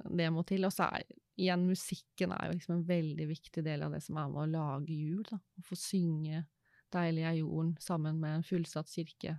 det 0.07 0.29
må 0.31 0.45
til. 0.47 0.69
Og 0.69 0.75
så 0.75 0.87
er 0.87 1.09
igjen 1.35 1.67
musikken 1.67 2.35
er 2.37 2.47
jo 2.47 2.57
liksom 2.59 2.77
en 2.77 2.87
veldig 2.87 3.27
viktig 3.33 3.65
del 3.67 3.83
av 3.83 3.97
det 3.97 4.03
som 4.05 4.21
er 4.23 4.31
med 4.31 4.43
å 4.45 4.51
lage 4.53 4.95
jul. 4.95 5.25
Da. 5.27 5.41
Å 5.41 5.67
få 5.67 5.79
synge 5.79 6.45
'Deilig 6.93 7.23
er 7.25 7.39
jorden' 7.41 7.77
sammen 7.81 8.19
med 8.21 8.37
en 8.37 8.43
fullsatt 8.45 8.91
kirke. 8.93 9.39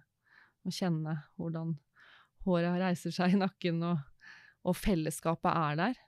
Og 0.66 0.74
kjenne 0.74 1.20
hvordan 1.38 1.76
håra 2.46 2.74
reiser 2.80 3.14
seg 3.16 3.36
i 3.36 3.42
nakken, 3.42 3.82
og, 3.88 4.00
og, 4.64 4.78
fellesskapet 4.78 5.52
er 5.52 5.80
der. 5.80 6.00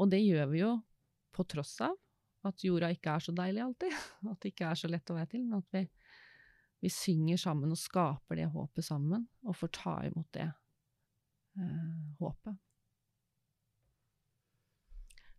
Og 0.00 0.10
det 0.12 0.22
gjør 0.22 0.48
vi 0.52 0.62
jo 0.62 0.72
på 1.32 1.46
tross 1.48 1.78
av 1.84 1.96
at 2.48 2.64
jorda 2.64 2.90
ikke 2.92 3.14
er 3.14 3.22
så 3.22 3.34
deilig 3.36 3.62
alltid. 3.62 3.94
At 4.32 4.42
det 4.42 4.50
ikke 4.52 4.72
er 4.72 4.80
så 4.80 4.90
lett 4.90 5.12
å 5.12 5.16
være 5.16 5.30
til. 5.30 5.44
Men 5.46 5.62
at 5.62 5.76
vi, 5.76 5.84
vi 6.82 6.90
synger 6.90 7.38
sammen 7.38 7.70
og 7.70 7.78
skaper 7.78 8.40
det 8.40 8.48
håpet 8.50 8.86
sammen, 8.86 9.28
og 9.46 9.56
får 9.56 9.72
ta 9.78 9.94
imot 10.08 10.26
det 10.34 10.48
eh, 10.48 11.88
håpet. 12.18 12.58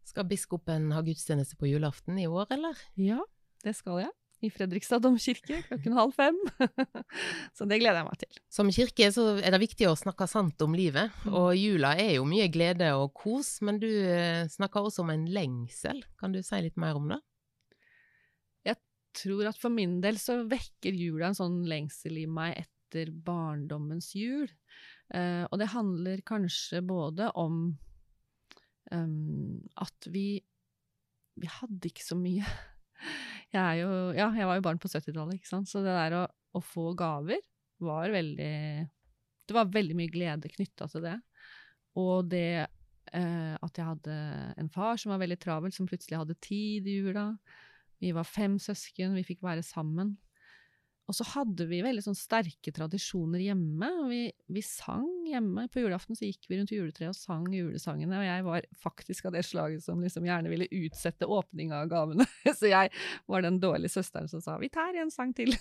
Skal 0.08 0.28
biskopen 0.30 0.92
ha 0.96 1.04
gudstjeneste 1.04 1.60
på 1.60 1.68
julaften 1.72 2.20
i 2.22 2.28
år, 2.28 2.48
eller? 2.56 2.80
Ja, 3.00 3.20
det 3.64 3.76
skal 3.76 4.06
jeg. 4.06 4.16
I 4.44 4.50
Fredrikstad 4.52 5.00
domkirke 5.06 5.62
klokken 5.70 5.94
halv 5.96 6.12
fem. 6.18 6.36
så 7.56 7.64
det 7.70 7.78
gleder 7.80 8.02
jeg 8.02 8.08
meg 8.10 8.18
til. 8.26 8.40
Som 8.52 8.72
kirke 8.76 9.08
så 9.16 9.28
er 9.40 9.56
det 9.56 9.62
viktig 9.64 9.88
å 9.88 9.96
snakke 9.96 10.28
sant 10.28 10.60
om 10.66 10.76
livet, 10.76 11.14
Mm. 11.24 11.34
og 11.40 11.54
jula 11.56 11.94
er 11.96 12.18
jo 12.18 12.26
mye 12.28 12.50
glede 12.52 12.90
og 13.00 13.14
kos, 13.16 13.62
men 13.64 13.80
du 13.80 13.88
eh, 13.88 14.44
snakker 14.52 14.84
også 14.84 15.06
om 15.06 15.14
en 15.14 15.24
lengsel. 15.32 16.02
Kan 16.20 16.36
du 16.36 16.42
si 16.44 16.60
litt 16.66 16.76
mer 16.82 17.00
om 17.00 17.08
det? 17.14 17.22
Jeg 18.68 18.76
tror 19.16 19.48
at 19.54 19.60
for 19.62 19.72
min 19.72 20.00
del 20.04 20.20
så 20.20 20.42
vekker 20.50 20.92
jula 20.98 21.30
en 21.32 21.38
sånn 21.40 21.62
lengsel 21.70 22.18
i 22.20 22.28
meg 22.28 22.58
etter 22.66 23.14
barndommens 23.14 24.12
jul. 24.18 24.50
Eh, 25.14 25.44
og 25.48 25.60
det 25.62 25.72
handler 25.72 26.22
kanskje 26.28 26.82
både 26.86 27.32
om 27.40 27.78
um, 28.92 29.62
at 29.80 30.08
vi 30.12 30.42
Vi 31.40 31.48
hadde 31.50 31.90
ikke 31.90 32.04
så 32.06 32.14
mye. 32.20 32.44
Jeg 33.54 33.84
jo 33.84 33.90
Ja, 34.18 34.30
jeg 34.34 34.50
var 34.50 34.58
jo 34.58 34.66
barn 34.66 34.82
på 34.82 34.90
70-tallet, 34.90 35.38
ikke 35.38 35.52
sant. 35.52 35.70
Så 35.70 35.84
det 35.86 35.94
der 35.94 36.18
å, 36.22 36.24
å 36.58 36.62
få 36.64 36.92
gaver 36.98 37.42
var 37.84 38.14
veldig 38.14 38.54
Det 39.50 39.56
var 39.56 39.74
veldig 39.74 39.98
mye 40.00 40.12
glede 40.12 40.52
knytta 40.52 40.88
til 40.92 41.06
det. 41.06 41.18
Og 42.00 42.30
det 42.32 42.66
eh, 43.14 43.54
at 43.54 43.78
jeg 43.78 43.86
hadde 43.86 44.18
en 44.58 44.72
far 44.74 44.98
som 44.98 45.14
var 45.14 45.22
veldig 45.22 45.40
travel, 45.42 45.74
som 45.76 45.90
plutselig 45.90 46.22
hadde 46.22 46.40
tid 46.42 46.88
i 46.90 46.98
jula. 47.02 47.28
Vi 48.02 48.14
var 48.16 48.28
fem 48.28 48.56
søsken, 48.60 49.14
vi 49.18 49.26
fikk 49.28 49.44
være 49.46 49.66
sammen. 49.66 50.16
Og 51.04 51.16
så 51.18 51.26
hadde 51.34 51.66
vi 51.68 51.82
veldig 51.84 52.02
sånn 52.06 52.16
sterke 52.16 52.72
tradisjoner 52.72 53.42
hjemme. 53.44 53.90
vi, 54.08 54.22
vi 54.56 54.62
sang 54.64 55.10
hjemme. 55.28 55.66
På 55.72 55.82
julaften 55.82 56.16
så 56.16 56.30
gikk 56.30 56.48
vi 56.48 56.60
rundt 56.60 56.72
juletreet 56.72 57.12
og 57.12 57.18
sang 57.18 57.50
julesangene, 57.52 58.22
og 58.22 58.24
jeg 58.24 58.46
var 58.46 58.68
faktisk 58.80 59.28
av 59.28 59.36
det 59.36 59.42
slaget 59.44 59.84
som 59.84 60.00
liksom 60.00 60.24
gjerne 60.30 60.52
ville 60.52 60.70
utsette 60.72 61.28
åpninga 61.28 61.82
av 61.84 61.92
gavene. 61.92 62.28
Så 62.60 62.72
jeg 62.72 62.94
var 63.28 63.44
den 63.44 63.60
dårlige 63.60 63.92
søsteren 63.98 64.32
som 64.32 64.42
sa 64.44 64.56
'vi 64.62 64.70
tar 64.72 64.96
en 64.96 65.12
sang 65.12 65.34
til'. 65.36 65.58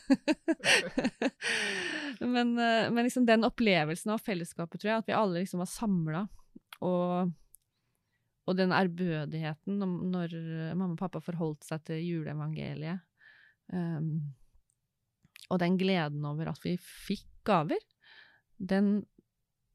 men, 2.34 2.54
eh, 2.58 2.90
men 2.90 3.02
liksom 3.02 3.26
den 3.26 3.42
opplevelsen 3.48 4.14
av 4.14 4.22
fellesskapet, 4.22 4.78
tror 4.78 4.92
jeg, 4.92 4.98
at 5.02 5.10
vi 5.10 5.16
alle 5.18 5.42
liksom 5.42 5.64
var 5.64 5.70
samla, 5.70 6.26
og 6.82 7.32
og 8.42 8.56
den 8.58 8.72
ærbødigheten 8.74 9.78
når 10.10 10.32
mamma 10.74 10.96
og 10.96 10.98
pappa 10.98 11.20
forholdt 11.22 11.62
seg 11.62 11.84
til 11.86 12.00
juleevangeliet, 12.02 12.98
um, 13.70 14.34
og 15.52 15.60
den 15.60 15.76
gleden 15.80 16.24
over 16.28 16.52
at 16.52 16.62
vi 16.64 16.74
fikk 16.80 17.28
gaver, 17.46 17.80
den, 18.56 19.02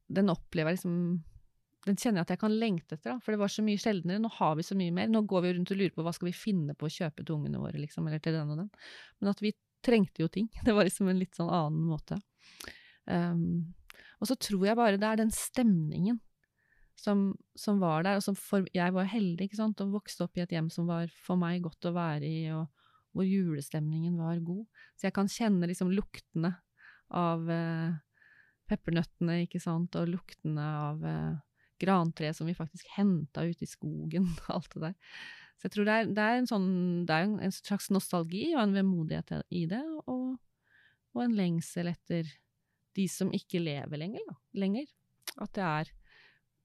den 0.07 0.31
opplever 0.31 0.71
jeg 0.71 0.79
liksom 0.79 0.99
Den 1.87 1.97
kjenner 1.99 2.21
jeg 2.21 2.25
at 2.25 2.31
jeg 2.33 2.41
kan 2.41 2.55
lengte 2.59 2.95
etter, 2.97 3.13
da, 3.13 3.21
for 3.23 3.31
det 3.31 3.39
var 3.39 3.51
så 3.51 3.63
mye 3.63 3.79
sjeldnere. 3.79 4.19
Nå 4.19 4.31
har 4.35 4.57
vi 4.59 4.65
så 4.65 4.75
mye 4.75 4.91
mer. 4.91 5.07
Nå 5.07 5.21
går 5.29 5.45
vi 5.45 5.51
rundt 5.55 5.69
og 5.71 5.77
lurer 5.79 5.93
på 5.95 6.03
hva 6.03 6.11
skal 6.15 6.27
vi 6.27 6.33
finne 6.35 6.73
på 6.75 6.87
å 6.89 6.91
kjøpe 6.91 7.23
til 7.23 7.37
ungene 7.37 7.61
våre, 7.61 7.79
liksom, 7.79 8.09
eller 8.09 8.19
til 8.23 8.35
den 8.35 8.51
og 8.51 8.59
den. 8.59 8.67
Men 9.21 9.31
at 9.31 9.43
vi 9.43 9.53
trengte 9.85 10.25
jo 10.25 10.27
ting. 10.27 10.49
Det 10.67 10.75
var 10.75 10.87
liksom 10.87 11.07
en 11.07 11.21
litt 11.21 11.37
sånn 11.37 11.53
annen 11.53 11.85
måte. 11.87 12.19
Um, 13.07 13.71
og 14.19 14.27
så 14.27 14.35
tror 14.41 14.65
jeg 14.67 14.75
bare 14.75 14.99
det 14.99 15.07
er 15.07 15.21
den 15.21 15.31
stemningen 15.31 16.19
som, 16.97 17.29
som 17.55 17.79
var 17.79 18.03
der, 18.03 18.17
og 18.17 18.25
som 18.25 18.35
for, 18.35 18.65
jeg 18.73 18.93
var 18.95 19.07
heldig 19.07 19.47
ikke 19.47 19.59
sant, 19.59 19.83
og 19.83 19.93
vokste 19.99 20.25
opp 20.25 20.35
i 20.35 20.43
et 20.43 20.53
hjem 20.57 20.67
som 20.73 20.89
var 20.89 21.07
for 21.23 21.39
meg 21.39 21.61
godt 21.63 21.87
å 21.87 21.93
være 21.95 22.25
i, 22.25 22.41
og 22.57 22.65
hvor 23.17 23.27
julestemningen 23.27 24.17
var 24.19 24.39
god. 24.45 24.65
Så 24.97 25.07
jeg 25.07 25.15
kan 25.17 25.31
kjenne 25.31 25.69
liksom 25.69 25.91
luktene 25.95 26.53
av 27.13 27.49
eh, 27.51 27.97
peppernøttene, 28.69 29.41
ikke 29.45 29.61
sant, 29.63 29.95
og 29.97 30.11
luktene 30.11 30.63
av 30.91 31.03
eh, 31.07 31.35
grantreet 31.81 32.37
som 32.37 32.49
vi 32.49 32.57
faktisk 32.57 32.89
henta 32.97 33.45
ute 33.47 33.65
i 33.65 33.69
skogen, 33.69 34.29
alt 34.53 34.69
det 34.75 34.89
der. 34.89 34.97
Så 35.57 35.67
jeg 35.67 35.73
tror 35.73 35.87
det 35.87 35.93
er, 35.93 36.09
det 36.13 36.23
er 36.23 36.39
en 36.39 36.49
sånn, 36.49 36.67
det 37.09 37.15
er 37.15 37.25
en, 37.25 37.37
en 37.47 37.53
slags 37.53 37.89
nostalgi 37.93 38.51
og 38.53 38.61
en 38.61 38.75
vemodighet 38.77 39.39
i 39.49 39.63
det, 39.69 39.81
og, 40.05 40.35
og 41.17 41.23
en 41.23 41.37
lengsel 41.37 41.89
etter 41.89 42.29
de 42.97 43.07
som 43.09 43.31
ikke 43.33 43.61
lever 43.61 44.01
lenger, 44.01 44.25
da, 44.29 44.37
lenger. 44.61 44.85
At 45.41 45.53
det 45.57 45.65
er 45.65 45.89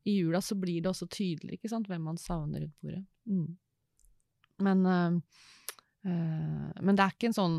i 0.09 0.17
jula 0.19 0.41
så 0.43 0.57
blir 0.59 0.83
det 0.83 0.91
også 0.91 1.07
tydelig 1.13 1.59
ikke 1.59 1.71
sant, 1.71 1.89
hvem 1.91 2.05
man 2.09 2.19
savner 2.21 2.65
rundt 2.65 2.79
bordet. 2.83 3.05
Mm. 3.31 3.51
Men, 4.63 4.87
øh, 4.87 5.21
men 6.05 6.97
det 6.97 7.05
er 7.05 7.15
ikke 7.15 7.29
en 7.31 7.37
sånn, 7.37 7.59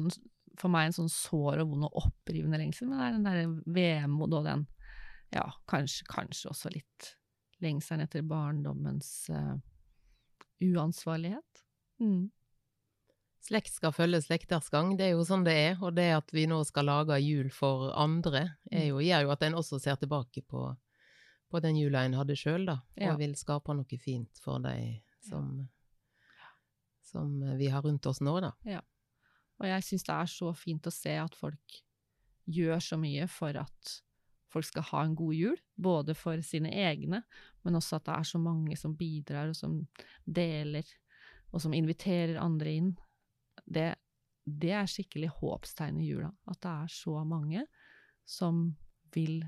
for 0.59 0.69
meg 0.73 0.89
en 0.89 0.95
sånn 0.97 1.11
sår 1.11 1.61
og 1.63 1.69
vond 1.73 1.87
og 1.87 1.99
opprivende 2.05 2.59
lengsel, 2.59 2.89
men 2.89 2.99
det 2.99 3.05
er 3.05 3.17
den 3.17 3.27
derre 3.27 3.73
vemod 3.77 4.33
og 4.37 4.47
den, 4.49 4.65
ja, 5.33 5.45
kanskje, 5.71 6.05
kanskje 6.11 6.51
også 6.51 6.71
litt 6.73 7.13
lengselen 7.63 8.03
etter 8.03 8.25
barndommens 8.27 9.29
uh, 9.31 9.55
uansvarlighet. 10.61 11.63
Mm. 12.03 12.31
Slekt 13.43 13.73
skal 13.75 13.91
følge 13.91 14.21
slekters 14.23 14.69
gang, 14.71 14.93
det 14.99 15.09
er 15.09 15.17
jo 15.17 15.25
sånn 15.27 15.43
det 15.43 15.53
er. 15.59 15.79
Og 15.83 15.95
det 15.97 16.09
at 16.15 16.31
vi 16.31 16.45
nå 16.47 16.61
skal 16.67 16.87
lage 16.87 17.17
jul 17.19 17.49
for 17.51 17.89
andre, 17.99 18.45
er 18.71 18.87
jo, 18.91 19.01
gjør 19.03 19.25
jo 19.25 19.33
at 19.35 19.43
en 19.47 19.57
også 19.59 19.79
ser 19.83 19.97
tilbake 19.99 20.45
på, 20.47 20.69
på 21.51 21.63
den 21.63 21.79
jula 21.79 22.05
en 22.07 22.15
hadde 22.19 22.37
sjøl, 22.39 22.67
da. 22.69 22.77
Og 22.95 23.03
Ja. 23.03 23.15
vil 23.19 23.35
skape 23.35 23.75
noe 23.75 23.99
fint 23.99 24.39
for 24.43 24.63
de 24.63 25.01
som, 25.27 25.67
som 27.13 27.31
vi 27.59 27.69
har 27.71 27.85
rundt 27.85 28.09
oss 28.09 28.21
nå, 28.25 28.35
da. 28.43 28.51
Og 29.61 29.69
jeg 29.69 29.85
syns 29.87 30.07
det 30.07 30.15
er 30.15 30.31
så 30.31 30.53
fint 30.57 30.89
å 30.89 30.93
se 30.93 31.13
at 31.21 31.37
folk 31.37 31.77
gjør 32.51 32.81
så 32.83 32.97
mye 32.99 33.27
for 33.31 33.55
at 33.61 33.93
folk 34.53 34.67
skal 34.67 34.85
ha 34.91 35.03
en 35.05 35.15
god 35.17 35.33
jul, 35.37 35.57
både 35.75 36.15
for 36.17 36.41
sine 36.45 36.69
egne, 36.83 37.23
men 37.63 37.79
også 37.79 37.97
at 37.97 38.07
det 38.09 38.17
er 38.17 38.29
så 38.33 38.41
mange 38.41 38.77
som 38.77 38.95
bidrar, 38.97 39.49
og 39.49 39.57
som 39.57 39.79
deler, 40.25 40.85
og 41.53 41.63
som 41.63 41.73
inviterer 41.73 42.41
andre 42.41 42.75
inn. 42.81 42.91
Det, 43.63 43.93
det 44.43 44.73
er 44.75 44.89
skikkelig 44.89 45.31
håpstegn 45.39 46.01
i 46.01 46.11
jula, 46.11 46.29
at 46.49 46.61
det 46.65 46.75
er 46.83 46.93
så 46.93 47.23
mange 47.25 47.65
som 48.29 48.65
vil 49.13 49.41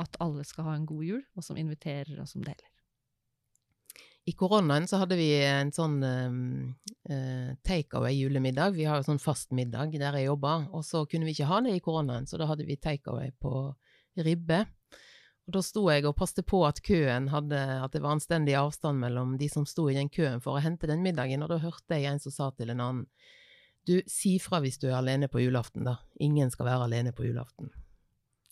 at 0.00 0.16
alle 0.20 0.44
skal 0.44 0.70
ha 0.70 0.76
en 0.76 0.88
god 0.88 1.04
jul, 1.04 1.22
og 1.36 1.44
som 1.44 1.60
inviterer, 1.60 2.16
og 2.20 2.28
som 2.28 2.44
deler. 2.44 2.75
I 4.26 4.32
koronaen 4.34 4.88
så 4.90 4.98
hadde 4.98 5.18
vi 5.18 5.28
en 5.38 5.68
sånn 5.74 6.00
um, 6.02 6.38
uh, 7.10 7.52
takeaway 7.66 8.16
julemiddag. 8.18 8.74
Vi 8.74 8.86
har 8.88 8.98
jo 8.98 9.06
sånn 9.06 9.22
fast 9.22 9.52
middag 9.54 9.94
der 9.94 10.18
jeg 10.18 10.26
jobba, 10.26 10.56
og 10.74 10.82
så 10.86 11.04
kunne 11.06 11.28
vi 11.28 11.36
ikke 11.36 11.46
ha 11.50 11.60
det 11.62 11.76
i 11.76 11.82
koronaen, 11.84 12.26
så 12.26 12.40
da 12.40 12.48
hadde 12.50 12.66
vi 12.66 12.78
takeaway 12.80 13.30
på 13.38 13.52
ribbe. 14.26 14.64
Og 15.46 15.54
da 15.54 15.62
sto 15.62 15.84
jeg 15.92 16.02
og 16.08 16.16
passte 16.18 16.42
på 16.42 16.64
at 16.66 16.82
køen 16.82 17.28
hadde, 17.30 17.60
at 17.84 17.94
det 17.94 18.02
var 18.02 18.16
anstendig 18.16 18.56
avstand 18.58 18.98
mellom 18.98 19.36
de 19.38 19.46
som 19.52 19.66
sto 19.68 19.86
i 19.86 19.94
den 19.94 20.10
køen 20.10 20.42
for 20.42 20.58
å 20.58 20.64
hente 20.64 20.90
den 20.90 21.06
middagen, 21.06 21.44
og 21.46 21.52
da 21.54 21.60
hørte 21.62 21.94
jeg 21.94 22.10
en 22.10 22.22
som 22.22 22.34
sa 22.34 22.50
til 22.58 22.74
en 22.74 22.82
annen 22.82 23.06
du, 23.86 24.00
si 24.10 24.32
fra 24.42 24.58
hvis 24.58 24.80
du 24.82 24.88
er 24.88 24.96
alene 24.98 25.28
på 25.30 25.38
julaften, 25.38 25.86
da. 25.86 26.00
Ingen 26.18 26.50
skal 26.50 26.66
være 26.66 26.88
alene 26.88 27.12
på 27.14 27.28
julaften. 27.28 27.70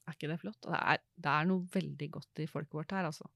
Er 0.06 0.14
ikke 0.14 0.30
det 0.30 0.38
flott? 0.38 0.60
Det 0.62 0.78
er, 0.78 1.00
det 1.18 1.32
er 1.32 1.48
noe 1.48 1.66
veldig 1.74 2.08
godt 2.14 2.42
i 2.44 2.46
folket 2.46 2.78
vårt 2.78 2.94
her, 2.94 3.08
altså. 3.08 3.26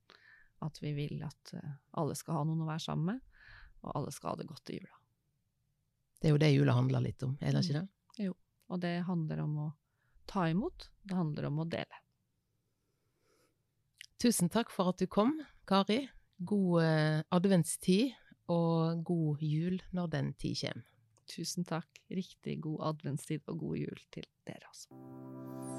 At 0.65 0.81
vi 0.83 0.93
vil 0.97 1.23
at 1.27 1.53
eh, 1.55 1.77
alle 2.01 2.17
skal 2.19 2.41
ha 2.41 2.47
noen 2.47 2.65
å 2.65 2.69
være 2.69 2.83
sammen 2.83 3.13
med, 3.13 3.45
og 3.85 3.93
alle 3.95 4.15
skal 4.15 4.33
ha 4.33 4.41
det 4.41 4.49
godt 4.49 4.73
i 4.73 4.81
jula. 4.81 4.99
Det 6.19 6.29
er 6.29 6.35
jo 6.35 6.43
det 6.43 6.51
jula 6.51 6.75
handler 6.75 7.05
litt 7.05 7.23
om, 7.23 7.37
er 7.39 7.55
det 7.55 7.63
ikke 7.63 7.79
det? 7.79 7.87
Jo, 8.27 8.35
Og 8.69 8.81
det 8.83 8.97
handler 9.07 9.45
om 9.45 9.59
å 9.63 9.69
ta 10.27 10.49
imot, 10.51 10.91
det 11.07 11.15
handler 11.17 11.47
om 11.49 11.63
å 11.63 11.69
dele. 11.71 12.03
Tusen 14.19 14.51
takk 14.51 14.73
for 14.75 14.91
at 14.91 14.99
du 14.99 15.07
kom, 15.07 15.37
Kari. 15.69 16.09
God 16.39 16.83
eh, 16.83 17.23
adventstid, 17.35 18.17
og 18.49 19.05
god 19.07 19.43
jul 19.45 19.79
når 19.95 20.15
den 20.15 20.33
tid 20.41 20.59
kommer. 20.63 20.87
Tusen 21.29 21.67
takk. 21.69 22.01
Riktig 22.09 22.57
god 22.65 22.87
adventstid 22.95 23.45
og 23.53 23.61
god 23.61 23.77
jul 23.85 24.07
til 24.15 24.25
dere 24.49 24.73
også. 24.73 25.78